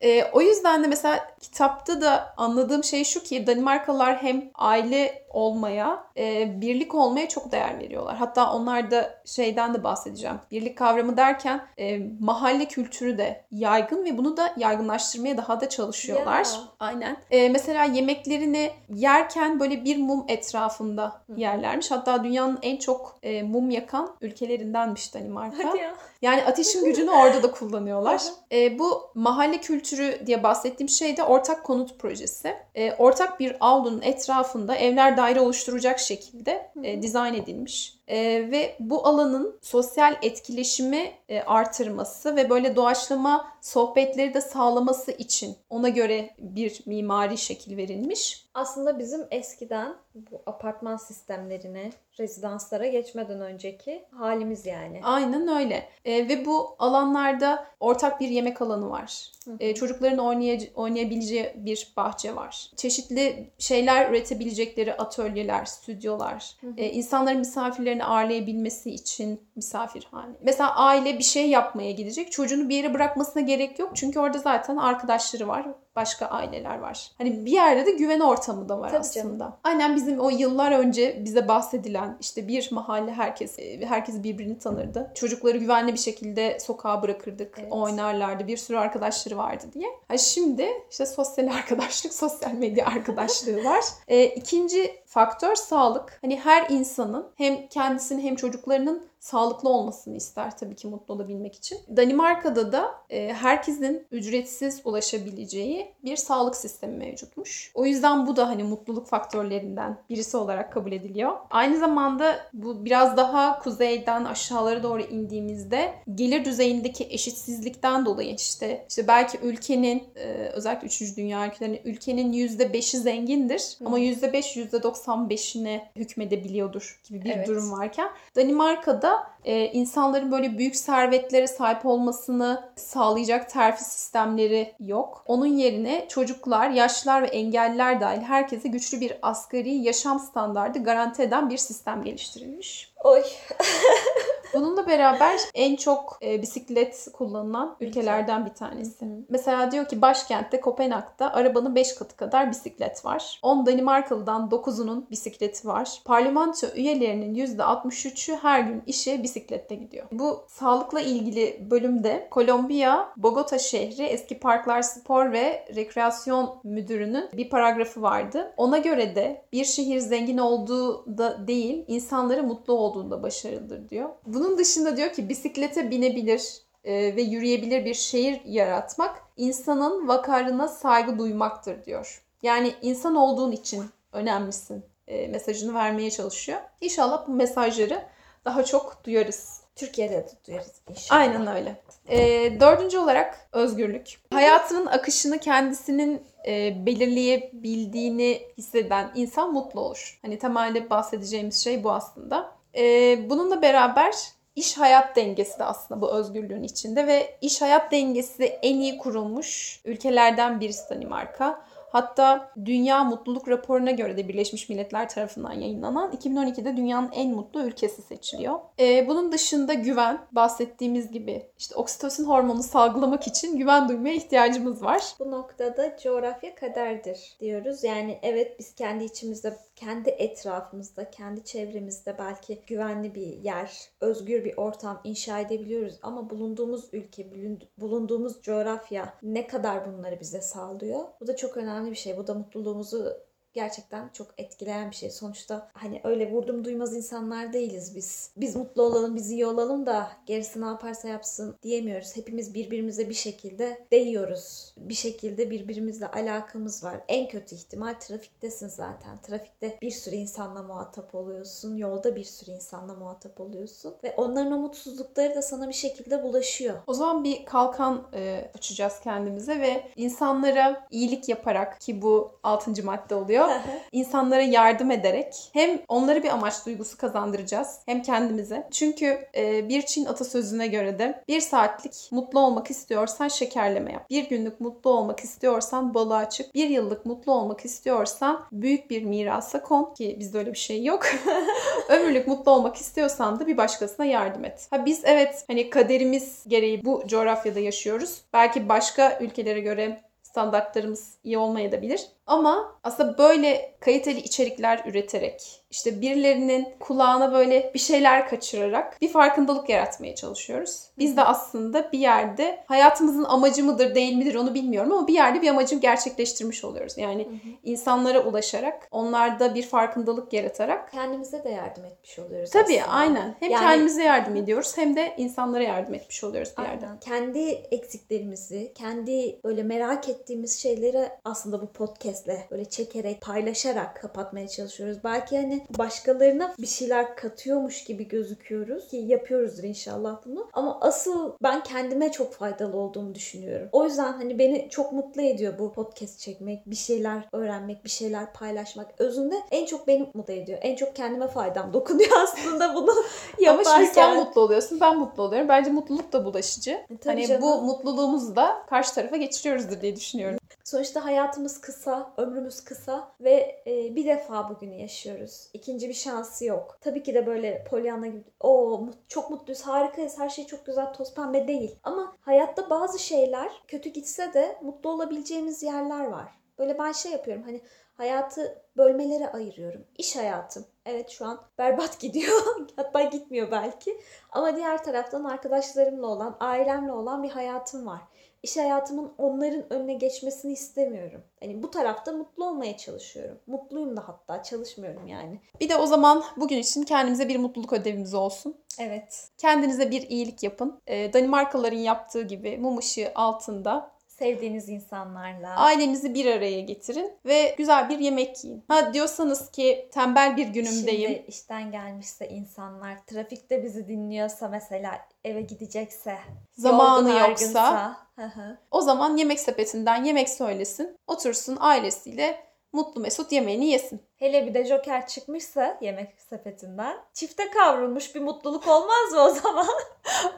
E, 0.00 0.24
o 0.24 0.40
yüzden 0.40 0.84
de 0.84 0.86
mesela 0.86 1.33
kitapta 1.44 2.00
da 2.00 2.34
anladığım 2.36 2.84
şey 2.84 3.04
şu 3.04 3.22
ki 3.22 3.46
Danimarkalılar 3.46 4.22
hem 4.22 4.50
aile 4.54 5.24
olmaya, 5.30 6.04
e, 6.16 6.60
birlik 6.60 6.94
olmaya 6.94 7.28
çok 7.28 7.52
değer 7.52 7.78
veriyorlar. 7.78 8.16
Hatta 8.16 8.52
onlar 8.52 8.90
da 8.90 9.22
şeyden 9.24 9.74
de 9.74 9.84
bahsedeceğim. 9.84 10.36
Birlik 10.50 10.78
kavramı 10.78 11.16
derken 11.16 11.66
e, 11.78 11.98
mahalle 12.20 12.64
kültürü 12.64 13.18
de 13.18 13.44
yaygın 13.50 14.04
ve 14.04 14.18
bunu 14.18 14.36
da 14.36 14.52
yaygınlaştırmaya 14.56 15.36
daha 15.36 15.60
da 15.60 15.68
çalışıyorlar. 15.68 16.44
Ya. 16.44 16.60
Aynen. 16.80 17.16
E, 17.30 17.48
mesela 17.48 17.84
yemeklerini 17.84 18.70
yerken 18.88 19.60
böyle 19.60 19.84
bir 19.84 19.98
mum 19.98 20.24
etrafında 20.28 21.20
yerlermiş. 21.36 21.90
Hatta 21.90 22.24
dünyanın 22.24 22.58
en 22.62 22.76
çok 22.76 23.18
e, 23.22 23.42
mum 23.42 23.70
yakan 23.70 24.16
ülkelerindenmiş 24.20 25.14
Danimarka. 25.14 25.68
Hadi 25.68 25.78
ya. 25.78 25.94
Yani 26.22 26.44
ateşin 26.44 26.84
gücünü 26.84 27.10
orada 27.10 27.42
da 27.42 27.50
kullanıyorlar. 27.50 28.22
E, 28.52 28.78
bu 28.78 29.10
mahalle 29.14 29.60
kültürü 29.60 30.26
diye 30.26 30.42
bahsettiğim 30.42 30.88
şey 30.88 31.16
de 31.16 31.24
ortak 31.34 31.64
konut 31.64 31.98
projesi. 31.98 32.54
E, 32.74 32.92
ortak 32.92 33.40
bir 33.40 33.56
avlunun 33.60 34.02
etrafında 34.02 34.76
evler 34.76 35.16
daire 35.16 35.40
oluşturacak 35.40 35.98
şekilde 35.98 36.70
e, 36.82 37.02
dizayn 37.02 37.34
edilmiş. 37.34 37.98
E, 38.08 38.16
ve 38.50 38.76
bu 38.80 39.06
alanın 39.06 39.58
sosyal 39.62 40.16
etkileşimi 40.22 41.12
e, 41.28 41.40
artırması 41.40 42.36
ve 42.36 42.50
böyle 42.50 42.76
doğaçlama 42.76 43.52
sohbetleri 43.60 44.34
de 44.34 44.40
sağlaması 44.40 45.12
için 45.12 45.56
ona 45.70 45.88
göre 45.88 46.30
bir 46.38 46.80
mimari 46.86 47.38
şekil 47.38 47.76
verilmiş. 47.76 48.43
Aslında 48.54 48.98
bizim 48.98 49.26
eskiden 49.30 49.94
bu 50.14 50.42
apartman 50.46 50.96
sistemlerine, 50.96 51.92
rezidanslara 52.18 52.86
geçmeden 52.86 53.40
önceki 53.40 54.04
halimiz 54.10 54.66
yani. 54.66 55.00
Aynen 55.02 55.48
öyle. 55.48 55.88
E, 56.04 56.28
ve 56.28 56.46
bu 56.46 56.76
alanlarda 56.78 57.66
ortak 57.80 58.20
bir 58.20 58.28
yemek 58.28 58.62
alanı 58.62 58.90
var. 58.90 59.30
E, 59.60 59.74
çocukların 59.74 60.18
oynaya- 60.18 60.74
oynayabileceği 60.74 61.52
bir 61.56 61.92
bahçe 61.96 62.36
var. 62.36 62.70
Çeşitli 62.76 63.50
şeyler 63.58 64.10
üretebilecekleri 64.10 64.94
atölyeler, 64.94 65.64
stüdyolar. 65.64 66.56
E, 66.76 66.90
insanların 66.90 67.38
misafirlerini 67.38 68.04
ağırlayabilmesi 68.04 68.90
için 68.90 69.40
misafirhane. 69.56 70.34
Mesela 70.42 70.76
aile 70.76 71.18
bir 71.18 71.24
şey 71.24 71.48
yapmaya 71.50 71.90
gidecek. 71.90 72.32
Çocuğunu 72.32 72.68
bir 72.68 72.76
yere 72.76 72.94
bırakmasına 72.94 73.42
gerek 73.42 73.78
yok. 73.78 73.90
Çünkü 73.94 74.20
orada 74.20 74.38
zaten 74.38 74.76
arkadaşları 74.76 75.48
var. 75.48 75.66
Başka 75.96 76.26
aileler 76.26 76.78
var. 76.78 77.10
Hani 77.18 77.44
bir 77.44 77.50
yerde 77.52 77.86
de 77.86 77.90
güven 77.90 78.20
ortamı 78.20 78.68
da 78.68 78.80
var 78.80 78.88
Tabii 78.88 79.00
aslında. 79.00 79.38
canım. 79.38 79.54
Aynen 79.64 79.96
bizim 79.96 80.20
o 80.20 80.30
yıllar 80.30 80.72
önce 80.72 81.22
bize 81.24 81.48
bahsedilen 81.48 82.16
işte 82.20 82.48
bir 82.48 82.68
mahalle 82.72 83.12
herkes 83.12 83.58
e, 83.58 83.86
herkes 83.86 84.22
birbirini 84.22 84.58
tanırdı. 84.58 85.10
Çocukları 85.14 85.58
güvenli 85.58 85.92
bir 85.92 85.98
şekilde 85.98 86.60
sokağa 86.60 87.02
bırakırdık. 87.02 87.56
Evet. 87.58 87.72
Oynarlardı. 87.72 88.46
Bir 88.46 88.56
sürü 88.56 88.76
arkadaşları 88.76 89.36
vardı 89.36 89.64
diye. 89.74 89.88
Ha 90.08 90.18
şimdi 90.18 90.68
işte 90.90 91.06
sosyal 91.06 91.46
arkadaşlık, 91.56 92.14
sosyal 92.14 92.52
medya 92.52 92.86
arkadaşlığı 92.86 93.64
var. 93.64 93.84
E, 94.08 94.24
ikinci 94.24 95.02
faktör 95.06 95.54
sağlık. 95.54 96.18
Hani 96.22 96.40
her 96.40 96.66
insanın 96.70 97.26
hem 97.34 97.68
kendisinin 97.68 98.22
hem 98.22 98.36
çocuklarının 98.36 99.06
sağlıklı 99.24 99.68
olmasını 99.68 100.16
ister 100.16 100.56
tabii 100.56 100.76
ki 100.76 100.86
mutlu 100.86 101.14
olabilmek 101.14 101.54
için. 101.54 101.78
Danimarka'da 101.96 102.72
da 102.72 102.94
e, 103.10 103.32
herkesin 103.32 104.06
ücretsiz 104.10 104.80
ulaşabileceği 104.84 105.94
bir 106.04 106.16
sağlık 106.16 106.56
sistemi 106.56 106.96
mevcutmuş. 106.96 107.72
O 107.74 107.86
yüzden 107.86 108.26
bu 108.26 108.36
da 108.36 108.48
hani 108.48 108.62
mutluluk 108.62 109.06
faktörlerinden 109.06 109.98
birisi 110.10 110.36
olarak 110.36 110.72
kabul 110.72 110.92
ediliyor. 110.92 111.32
Aynı 111.50 111.78
zamanda 111.78 112.36
bu 112.52 112.84
biraz 112.84 113.16
daha 113.16 113.58
kuzeyden 113.58 114.24
aşağılara 114.24 114.82
doğru 114.82 115.02
indiğimizde 115.02 115.94
gelir 116.14 116.44
düzeyindeki 116.44 117.06
eşitsizlikten 117.10 118.06
dolayı 118.06 118.34
işte 118.34 118.86
işte 118.88 119.08
belki 119.08 119.38
ülkenin 119.38 120.02
e, 120.16 120.48
özellikle 120.52 120.86
3. 120.86 121.16
dünya 121.16 121.46
ülkelerinin 121.46 121.80
ülkenin 121.84 122.32
%5'i 122.32 122.98
zengindir 122.98 123.78
ama 123.86 123.98
%5 123.98 124.56
%95'ine 124.70 125.80
hükmedebiliyordur 125.96 127.00
gibi 127.08 127.24
bir 127.24 127.30
Evet. 127.30 127.48
durum 127.48 127.72
varken 127.72 128.08
Danimarka'da 128.36 129.13
e, 129.44 129.64
insanların 129.64 130.32
böyle 130.32 130.58
büyük 130.58 130.76
servetlere 130.76 131.46
sahip 131.46 131.86
olmasını 131.86 132.72
sağlayacak 132.76 133.50
terfi 133.50 133.84
sistemleri 133.84 134.74
yok. 134.80 135.24
Onun 135.26 135.46
yerine 135.46 136.06
çocuklar, 136.08 136.70
yaşlılar 136.70 137.22
ve 137.22 137.26
engelliler 137.26 138.00
dahil 138.00 138.20
herkese 138.20 138.68
güçlü 138.68 139.00
bir 139.00 139.18
asgari 139.22 139.74
yaşam 139.74 140.18
standardı 140.20 140.84
garanti 140.84 141.22
eden 141.22 141.50
bir 141.50 141.58
sistem 141.58 142.04
geliştirilmiş. 142.04 142.92
Oy. 143.04 143.22
Bununla 144.54 144.86
beraber 144.86 145.40
en 145.54 145.76
çok 145.76 146.18
e, 146.22 146.42
bisiklet 146.42 147.08
kullanılan 147.12 147.76
ülkelerden 147.80 148.46
bir 148.46 148.54
tanesi. 148.54 149.06
Mesela 149.28 149.70
diyor 149.70 149.88
ki 149.88 150.02
başkentte 150.02 150.60
Kopenhag'da 150.60 151.34
arabanın 151.34 151.74
5 151.74 151.94
katı 151.94 152.16
kadar 152.16 152.50
bisiklet 152.50 153.04
var. 153.04 153.38
10 153.42 153.66
Danimarkalı'dan 153.66 154.48
9'unun 154.48 155.10
bisikleti 155.10 155.68
var. 155.68 156.02
Parlamento 156.04 156.66
üyelerinin 156.74 157.34
%63'ü 157.34 158.36
her 158.42 158.60
gün 158.60 158.82
işe 158.86 159.22
bisikletle 159.22 159.76
gidiyor. 159.76 160.06
Bu 160.12 160.44
sağlıkla 160.48 161.00
ilgili 161.00 161.66
bölümde 161.70 162.28
Kolombiya, 162.30 163.12
Bogota 163.16 163.58
şehri 163.58 164.02
eski 164.02 164.38
parklar 164.38 164.82
spor 164.82 165.32
ve 165.32 165.64
rekreasyon 165.76 166.56
müdürünün 166.64 167.28
bir 167.32 167.50
paragrafı 167.50 168.02
vardı. 168.02 168.52
Ona 168.56 168.78
göre 168.78 169.14
de 169.14 169.44
bir 169.52 169.64
şehir 169.64 169.98
zengin 169.98 170.38
olduğu 170.38 171.18
da 171.18 171.46
değil, 171.46 171.84
insanları 171.88 172.42
mutlu 172.42 172.72
olduğunda 172.72 173.22
başarılıdır 173.22 173.88
diyor. 173.88 174.08
Bunun 174.44 174.58
dışında 174.58 174.96
diyor 174.96 175.12
ki 175.12 175.28
bisiklete 175.28 175.90
binebilir 175.90 176.60
e, 176.84 177.16
ve 177.16 177.22
yürüyebilir 177.22 177.84
bir 177.84 177.94
şehir 177.94 178.40
yaratmak 178.44 179.22
insanın 179.36 180.08
vakarına 180.08 180.68
saygı 180.68 181.18
duymaktır 181.18 181.84
diyor. 181.84 182.22
Yani 182.42 182.74
insan 182.82 183.16
olduğun 183.16 183.52
için 183.52 183.84
önemlisin 184.12 184.84
e, 185.08 185.28
mesajını 185.28 185.74
vermeye 185.74 186.10
çalışıyor. 186.10 186.60
İnşallah 186.80 187.28
bu 187.28 187.32
mesajları 187.32 188.02
daha 188.44 188.64
çok 188.64 189.04
duyarız. 189.04 189.60
Türkiye'de 189.76 190.14
de 190.14 190.30
duyarız 190.46 190.72
inşallah. 190.90 191.20
Aynen 191.20 191.46
öyle. 191.46 191.82
E, 192.08 192.18
dördüncü 192.60 192.98
olarak 192.98 193.48
özgürlük. 193.52 194.18
Hayatının 194.32 194.86
akışını 194.86 195.38
kendisinin 195.38 196.22
e, 196.46 196.86
belirleyebildiğini 196.86 198.42
hisseden 198.58 199.12
insan 199.14 199.52
mutlu 199.52 199.80
olur. 199.80 200.18
Hani 200.22 200.38
temelde 200.38 200.90
bahsedeceğimiz 200.90 201.64
şey 201.64 201.84
bu 201.84 201.92
aslında. 201.92 202.54
E, 202.76 203.16
bununla 203.30 203.62
beraber 203.62 204.33
iş 204.56 204.78
hayat 204.78 205.16
dengesi 205.16 205.58
de 205.58 205.64
aslında 205.64 206.00
bu 206.00 206.12
özgürlüğün 206.12 206.62
içinde 206.62 207.06
ve 207.06 207.38
iş 207.40 207.62
hayat 207.62 207.92
dengesi 207.92 208.44
en 208.44 208.76
iyi 208.76 208.98
kurulmuş 208.98 209.80
ülkelerden 209.84 210.60
birisi 210.60 210.90
Danimarka. 210.90 211.64
Hatta 211.94 212.50
Dünya 212.64 213.04
Mutluluk 213.04 213.48
Raporu'na 213.48 213.90
göre 213.90 214.16
de 214.16 214.28
Birleşmiş 214.28 214.68
Milletler 214.68 215.08
tarafından 215.08 215.52
yayınlanan 215.52 216.12
2012'de 216.12 216.76
dünyanın 216.76 217.10
en 217.12 217.30
mutlu 217.30 217.62
ülkesi 217.62 218.02
seçiliyor. 218.02 218.58
Ee, 218.78 219.08
bunun 219.08 219.32
dışında 219.32 219.74
güven, 219.74 220.18
bahsettiğimiz 220.32 221.12
gibi 221.12 221.46
işte 221.58 221.74
oksitosin 221.74 222.24
hormonu 222.24 222.62
salgılamak 222.62 223.26
için 223.26 223.58
güven 223.58 223.88
duymaya 223.88 224.14
ihtiyacımız 224.14 224.82
var. 224.82 225.02
Bu 225.18 225.30
noktada 225.30 225.96
coğrafya 226.02 226.54
kaderdir 226.54 227.36
diyoruz. 227.40 227.84
Yani 227.84 228.18
evet 228.22 228.58
biz 228.58 228.74
kendi 228.74 229.04
içimizde, 229.04 229.56
kendi 229.76 230.10
etrafımızda, 230.10 231.10
kendi 231.10 231.44
çevremizde 231.44 232.18
belki 232.18 232.62
güvenli 232.66 233.14
bir 233.14 233.26
yer, 233.26 233.90
özgür 234.00 234.44
bir 234.44 234.56
ortam 234.56 235.00
inşa 235.04 235.40
edebiliyoruz. 235.40 235.98
Ama 236.02 236.30
bulunduğumuz 236.30 236.88
ülke, 236.92 237.30
bulundu- 237.30 237.68
bulunduğumuz 237.78 238.42
coğrafya 238.42 239.14
ne 239.22 239.46
kadar 239.46 239.92
bunları 239.92 240.20
bize 240.20 240.40
sağlıyor? 240.40 241.00
Bu 241.20 241.26
da 241.26 241.36
çok 241.36 241.56
önemli 241.56 241.90
bir 241.90 241.96
şey. 241.96 242.16
Bu 242.16 242.26
da 242.26 242.34
mutluluğumuzu 242.34 243.16
gerçekten 243.54 244.08
çok 244.08 244.26
etkileyen 244.38 244.90
bir 244.90 244.96
şey. 244.96 245.10
Sonuçta 245.10 245.70
hani 245.72 246.00
öyle 246.04 246.30
vurdum 246.30 246.64
duymaz 246.64 246.96
insanlar 246.96 247.52
değiliz 247.52 247.96
biz. 247.96 248.30
Biz 248.36 248.56
mutlu 248.56 248.82
olalım, 248.82 249.16
biz 249.16 249.30
iyi 249.30 249.46
olalım 249.46 249.86
da 249.86 250.10
gerisi 250.26 250.60
ne 250.60 250.66
yaparsa 250.66 251.08
yapsın 251.08 251.56
diyemiyoruz. 251.62 252.16
Hepimiz 252.16 252.54
birbirimize 252.54 253.08
bir 253.08 253.14
şekilde 253.14 253.86
değiyoruz. 253.92 254.74
Bir 254.76 254.94
şekilde 254.94 255.50
birbirimizle 255.50 256.06
alakamız 256.06 256.84
var. 256.84 257.00
En 257.08 257.28
kötü 257.28 257.54
ihtimal 257.54 257.94
trafiktesin 257.94 258.68
zaten. 258.68 259.18
Trafikte 259.22 259.78
bir 259.82 259.90
sürü 259.90 260.16
insanla 260.16 260.62
muhatap 260.62 261.14
oluyorsun. 261.14 261.76
Yolda 261.76 262.16
bir 262.16 262.24
sürü 262.24 262.50
insanla 262.50 262.94
muhatap 262.94 263.40
oluyorsun. 263.40 263.94
Ve 264.04 264.14
onların 264.16 264.52
o 264.52 264.58
mutsuzlukları 264.58 265.34
da 265.34 265.42
sana 265.42 265.68
bir 265.68 265.74
şekilde 265.74 266.22
bulaşıyor. 266.22 266.76
O 266.86 266.94
zaman 266.94 267.24
bir 267.24 267.44
kalkan 267.44 268.08
e, 268.14 268.50
açacağız 268.54 269.00
kendimize 269.00 269.60
ve 269.60 269.90
insanlara 269.96 270.86
iyilik 270.90 271.28
yaparak 271.28 271.80
ki 271.80 272.02
bu 272.02 272.38
6. 272.42 272.84
madde 272.84 273.14
oluyor. 273.14 273.43
Gerekiyor. 273.46 273.76
İnsanlara 273.92 274.42
yardım 274.42 274.90
ederek 274.90 275.34
hem 275.52 275.80
onlara 275.88 276.22
bir 276.22 276.28
amaç 276.28 276.66
duygusu 276.66 276.98
kazandıracağız 276.98 277.78
hem 277.86 278.02
kendimize. 278.02 278.68
Çünkü 278.70 279.18
e, 279.36 279.68
bir 279.68 279.82
Çin 279.82 280.04
atasözüne 280.04 280.66
göre 280.66 280.98
de 280.98 281.24
bir 281.28 281.40
saatlik 281.40 282.08
mutlu 282.10 282.40
olmak 282.40 282.70
istiyorsan 282.70 283.28
şekerleme 283.28 283.92
yap. 283.92 284.10
Bir 284.10 284.28
günlük 284.28 284.60
mutlu 284.60 284.90
olmak 284.90 285.20
istiyorsan 285.20 285.94
balığa 285.94 286.30
çık. 286.30 286.54
Bir 286.54 286.68
yıllık 286.68 287.06
mutlu 287.06 287.32
olmak 287.32 287.64
istiyorsan 287.64 288.44
büyük 288.52 288.90
bir 288.90 289.02
mirasa 289.02 289.62
kon 289.62 289.94
ki 289.94 290.16
bizde 290.20 290.38
öyle 290.38 290.52
bir 290.52 290.58
şey 290.58 290.84
yok. 290.84 291.06
Ömürlük 291.88 292.26
mutlu 292.28 292.52
olmak 292.52 292.76
istiyorsan 292.76 293.40
da 293.40 293.46
bir 293.46 293.56
başkasına 293.56 294.06
yardım 294.06 294.44
et. 294.44 294.66
Ha 294.70 294.86
biz 294.86 295.00
evet 295.04 295.44
hani 295.46 295.70
kaderimiz 295.70 296.44
gereği 296.48 296.84
bu 296.84 297.02
coğrafyada 297.06 297.60
yaşıyoruz. 297.60 298.20
Belki 298.32 298.68
başka 298.68 299.18
ülkelere 299.20 299.60
göre 299.60 300.00
standartlarımız 300.34 301.14
iyi 301.24 301.38
olmayabilir. 301.38 302.06
Ama 302.26 302.78
aslında 302.84 303.18
böyle 303.18 303.74
kaliteli 303.80 304.20
içerikler 304.20 304.82
üreterek, 304.86 305.60
işte 305.70 306.00
birilerinin 306.00 306.68
kulağına 306.80 307.32
böyle 307.32 307.70
bir 307.74 307.78
şeyler 307.78 308.28
kaçırarak 308.28 309.00
bir 309.00 309.08
farkındalık 309.08 309.68
yaratmaya 309.68 310.14
çalışıyoruz. 310.14 310.84
Biz 310.98 311.16
de 311.16 311.22
aslında 311.24 311.92
bir 311.92 311.98
yerde 311.98 312.64
hayatımızın 312.66 313.24
amacı 313.24 313.64
mıdır 313.64 313.94
değil 313.94 314.16
midir 314.16 314.34
onu 314.34 314.54
bilmiyorum 314.54 314.92
ama 314.92 315.06
bir 315.08 315.14
yerde 315.14 315.42
bir 315.42 315.48
amacı 315.48 315.76
gerçekleştirmiş 315.76 316.64
oluyoruz. 316.64 316.98
Yani 316.98 317.28
insanlara 317.64 318.20
ulaşarak, 318.24 318.88
onlarda 318.90 319.54
bir 319.54 319.62
farkındalık 319.62 320.32
yaratarak 320.32 320.92
Kendimize 320.92 321.44
de 321.44 321.48
yardım 321.48 321.84
etmiş 321.84 322.18
oluyoruz 322.18 322.50
Tabii 322.50 322.80
aslında. 322.82 322.96
aynen. 322.96 323.34
Hem 323.40 323.50
Yani- 323.50 323.66
kendimize 323.66 324.02
yardım 324.02 324.36
ediyoruz 324.36 324.72
hem 324.78 324.96
de 324.96 325.14
insanlara 325.16 325.62
yardım 325.62 325.94
etmiş 325.94 326.24
oluyoruz 326.24 326.52
bir. 326.58 326.62
Aynen. 326.64 327.00
Kendi 327.00 327.48
eksiklerimizi, 327.50 328.72
kendi 328.74 329.40
böyle 329.44 329.62
merak 329.62 330.08
ettiğimiz 330.08 330.58
şeyleri 330.62 331.08
aslında 331.24 331.62
bu 331.62 331.72
podcastle 332.14 332.46
böyle 332.50 332.64
çekerek, 332.64 333.20
paylaşarak 333.20 333.96
kapatmaya 334.02 334.48
çalışıyoruz. 334.48 334.98
Belki 335.04 335.36
hani 335.36 335.66
başkalarına 335.78 336.54
bir 336.58 336.66
şeyler 336.66 337.16
katıyormuş 337.16 337.84
gibi 337.84 338.08
gözüküyoruz 338.08 338.88
ki 338.88 338.96
yapıyoruzdur 338.96 339.64
inşallah 339.64 340.16
bunu. 340.26 340.48
Ama 340.52 340.78
asıl 340.80 341.32
ben 341.42 341.62
kendime 341.62 342.12
çok 342.12 342.32
faydalı 342.32 342.76
olduğumu 342.76 343.14
düşünüyorum. 343.14 343.68
O 343.72 343.84
yüzden 343.84 344.12
hani 344.12 344.38
beni 344.38 344.68
çok 344.70 344.92
mutlu 344.92 345.22
ediyor 345.22 345.58
bu 345.58 345.72
podcast 345.72 346.18
çekmek, 346.18 346.70
bir 346.70 346.76
şeyler 346.76 347.28
öğrenmek, 347.32 347.84
bir 347.84 347.90
şeyler 347.90 348.32
paylaşmak. 348.32 349.00
Özünde 349.00 349.36
en 349.50 349.66
çok 349.66 349.86
beni 349.86 350.10
mutlu 350.14 350.34
ediyor. 350.34 350.58
En 350.62 350.76
çok 350.76 350.96
kendime 350.96 351.28
faydam 351.28 351.72
dokunuyor 351.72 352.10
aslında 352.22 352.74
bunu 352.74 352.90
Ama 352.90 353.02
yaparken. 353.38 353.76
şimdi 353.76 353.94
sen 353.94 354.16
mutlu 354.16 354.40
oluyorsun, 354.40 354.80
ben 354.80 354.98
mutlu 354.98 355.22
oluyorum. 355.22 355.48
Bence 355.48 355.70
mutluluk 355.70 356.12
da 356.12 356.24
bulaşıcı. 356.24 356.70
E, 356.70 356.86
hani 357.04 357.26
canım. 357.26 357.42
bu 357.42 357.62
mutluluğumuzu 357.62 358.36
da 358.36 358.62
karşı 358.70 358.94
tarafa 358.94 359.16
geçiriyoruzdur 359.16 359.80
diye 359.80 359.96
düşünüyorum. 359.96 360.38
Sonuçta 360.64 361.04
hayatımız 361.04 361.60
kısa, 361.60 362.03
ömrümüz 362.16 362.64
kısa 362.64 363.12
ve 363.20 363.62
e, 363.66 363.96
bir 363.96 364.06
defa 364.06 364.50
bugünü 364.50 364.74
yaşıyoruz. 364.74 365.50
İkinci 365.52 365.88
bir 365.88 365.94
şansı 365.94 366.44
yok. 366.44 366.78
Tabii 366.80 367.02
ki 367.02 367.14
de 367.14 367.26
böyle 367.26 367.64
Pollyanna 367.64 368.06
gibi 368.06 368.24
o 368.40 368.86
çok 369.08 369.30
mutluyuz, 369.30 369.62
harikayız, 369.62 370.18
her 370.18 370.28
şey 370.28 370.46
çok 370.46 370.66
güzel, 370.66 370.92
toz 370.92 371.14
pembe 371.14 371.48
değil. 371.48 371.78
Ama 371.82 372.16
hayatta 372.20 372.70
bazı 372.70 372.98
şeyler 372.98 373.52
kötü 373.68 373.90
gitse 373.90 374.34
de 374.34 374.58
mutlu 374.62 374.90
olabileceğimiz 374.90 375.62
yerler 375.62 376.04
var. 376.04 376.44
Böyle 376.58 376.78
ben 376.78 376.92
şey 376.92 377.12
yapıyorum 377.12 377.42
hani 377.42 377.60
hayatı 377.94 378.62
bölmelere 378.76 379.32
ayırıyorum. 379.32 379.86
İş 379.98 380.16
hayatım. 380.16 380.66
Evet 380.86 381.10
şu 381.10 381.26
an 381.26 381.40
berbat 381.58 382.00
gidiyor. 382.00 382.40
Hatta 382.76 383.02
gitmiyor 383.02 383.50
belki. 383.50 384.00
Ama 384.32 384.56
diğer 384.56 384.84
taraftan 384.84 385.24
arkadaşlarımla 385.24 386.06
olan, 386.06 386.36
ailemle 386.40 386.92
olan 386.92 387.22
bir 387.22 387.30
hayatım 387.30 387.86
var 387.86 388.00
iş 388.44 388.56
hayatımın 388.56 389.12
onların 389.18 389.72
önüne 389.72 389.94
geçmesini 389.94 390.52
istemiyorum. 390.52 391.22
Hani 391.40 391.62
bu 391.62 391.70
tarafta 391.70 392.12
mutlu 392.12 392.44
olmaya 392.44 392.76
çalışıyorum. 392.76 393.38
Mutluyum 393.46 393.96
da 393.96 394.08
hatta 394.08 394.42
çalışmıyorum 394.42 395.06
yani. 395.06 395.40
Bir 395.60 395.68
de 395.68 395.76
o 395.76 395.86
zaman 395.86 396.24
bugün 396.36 396.58
için 396.58 396.82
kendimize 396.82 397.28
bir 397.28 397.36
mutluluk 397.36 397.72
ödevimiz 397.72 398.14
olsun. 398.14 398.56
Evet. 398.78 399.28
Kendinize 399.38 399.90
bir 399.90 400.02
iyilik 400.02 400.42
yapın. 400.42 400.80
Ee, 400.86 401.12
Danimarkalıların 401.12 401.76
yaptığı 401.76 402.22
gibi 402.22 402.58
mum 402.58 402.78
ışığı 402.78 403.12
altında 403.14 403.93
Sevdiğiniz 404.24 404.68
insanlarla. 404.68 405.56
ailenizi 405.56 406.14
bir 406.14 406.26
araya 406.26 406.60
getirin 406.60 407.12
ve 407.26 407.54
güzel 407.58 407.88
bir 407.88 407.98
yemek 407.98 408.44
yiyin. 408.44 408.64
Ha 408.68 408.94
diyorsanız 408.94 409.50
ki 409.50 409.88
tembel 409.92 410.36
bir 410.36 410.46
günümdeyim. 410.46 411.10
Şimdi 411.10 411.24
işten 411.28 411.72
gelmişse 411.72 412.28
insanlar, 412.28 413.06
trafikte 413.06 413.64
bizi 413.64 413.88
dinliyorsa 413.88 414.48
mesela 414.48 415.00
eve 415.24 415.40
gidecekse, 415.40 416.18
Zamanı 416.52 417.08
yorgun 417.08 417.28
yoksa 417.28 417.60
argınsa, 417.60 418.56
o 418.70 418.80
zaman 418.80 419.16
yemek 419.16 419.40
sepetinden 419.40 420.04
yemek 420.04 420.28
söylesin. 420.28 420.98
Otursun 421.06 421.56
ailesiyle 421.60 422.44
mutlu 422.72 423.00
mesut 423.00 423.32
yemeğini 423.32 423.66
yesin. 423.66 424.02
hele 424.16 424.46
bir 424.46 424.54
de 424.54 424.64
Joker 424.64 425.06
çıkmışsa 425.06 425.78
yemek 425.80 426.22
sepetinden 426.30 426.96
çifte 427.14 427.50
kavrulmuş 427.50 428.14
bir 428.14 428.20
mutluluk 428.20 428.68
olmaz 428.68 429.12
mı 429.12 429.20
o 429.20 429.30
zaman? 429.30 429.68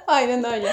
Aynen 0.06 0.44
öyle. 0.44 0.72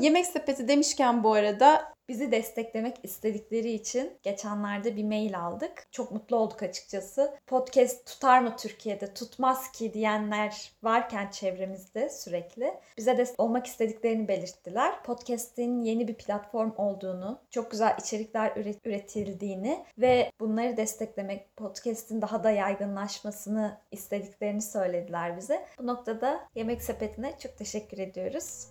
yemek 0.00 0.26
sepeti 0.26 0.68
demişken 0.68 1.24
bu 1.24 1.32
arada 1.32 1.92
Bizi 2.10 2.32
desteklemek 2.32 2.96
istedikleri 3.02 3.72
için 3.72 4.12
geçenlerde 4.22 4.96
bir 4.96 5.04
mail 5.04 5.40
aldık. 5.40 5.86
Çok 5.90 6.12
mutlu 6.12 6.36
olduk 6.36 6.62
açıkçası. 6.62 7.34
Podcast 7.46 8.06
tutar 8.06 8.40
mı 8.40 8.56
Türkiye'de, 8.56 9.14
tutmaz 9.14 9.72
ki 9.72 9.94
diyenler 9.94 10.72
varken 10.82 11.30
çevremizde 11.30 12.08
sürekli 12.08 12.74
bize 12.98 13.18
destek 13.18 13.40
olmak 13.40 13.66
istediklerini 13.66 14.28
belirttiler. 14.28 15.02
Podcast'in 15.02 15.80
yeni 15.80 16.08
bir 16.08 16.14
platform 16.14 16.70
olduğunu, 16.76 17.38
çok 17.50 17.70
güzel 17.70 17.96
içerikler 18.00 18.50
üret- 18.50 18.88
üretildiğini 18.88 19.84
ve 19.98 20.32
bunları 20.40 20.76
desteklemek, 20.76 21.56
podcast'in 21.56 22.22
daha 22.22 22.44
da 22.44 22.50
yaygınlaşmasını 22.50 23.78
istediklerini 23.90 24.62
söylediler 24.62 25.36
bize. 25.36 25.66
Bu 25.78 25.86
noktada 25.86 26.48
Yemek 26.54 26.82
Sepeti'ne 26.82 27.38
çok 27.38 27.56
teşekkür 27.56 27.98
ediyoruz. 27.98 28.66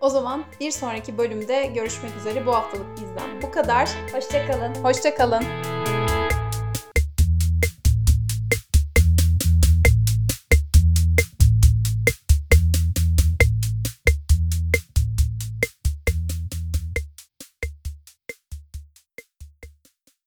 O 0.00 0.08
zaman 0.08 0.44
bir 0.60 0.70
sonraki 0.70 1.18
bölümde 1.18 1.66
görüşmek 1.66 2.16
üzere. 2.16 2.46
Bu 2.46 2.54
haftalık 2.54 2.96
bizden 2.96 3.42
bu 3.42 3.50
kadar. 3.50 3.88
Hoşçakalın. 4.12 4.74
Hoşçakalın. 4.74 5.44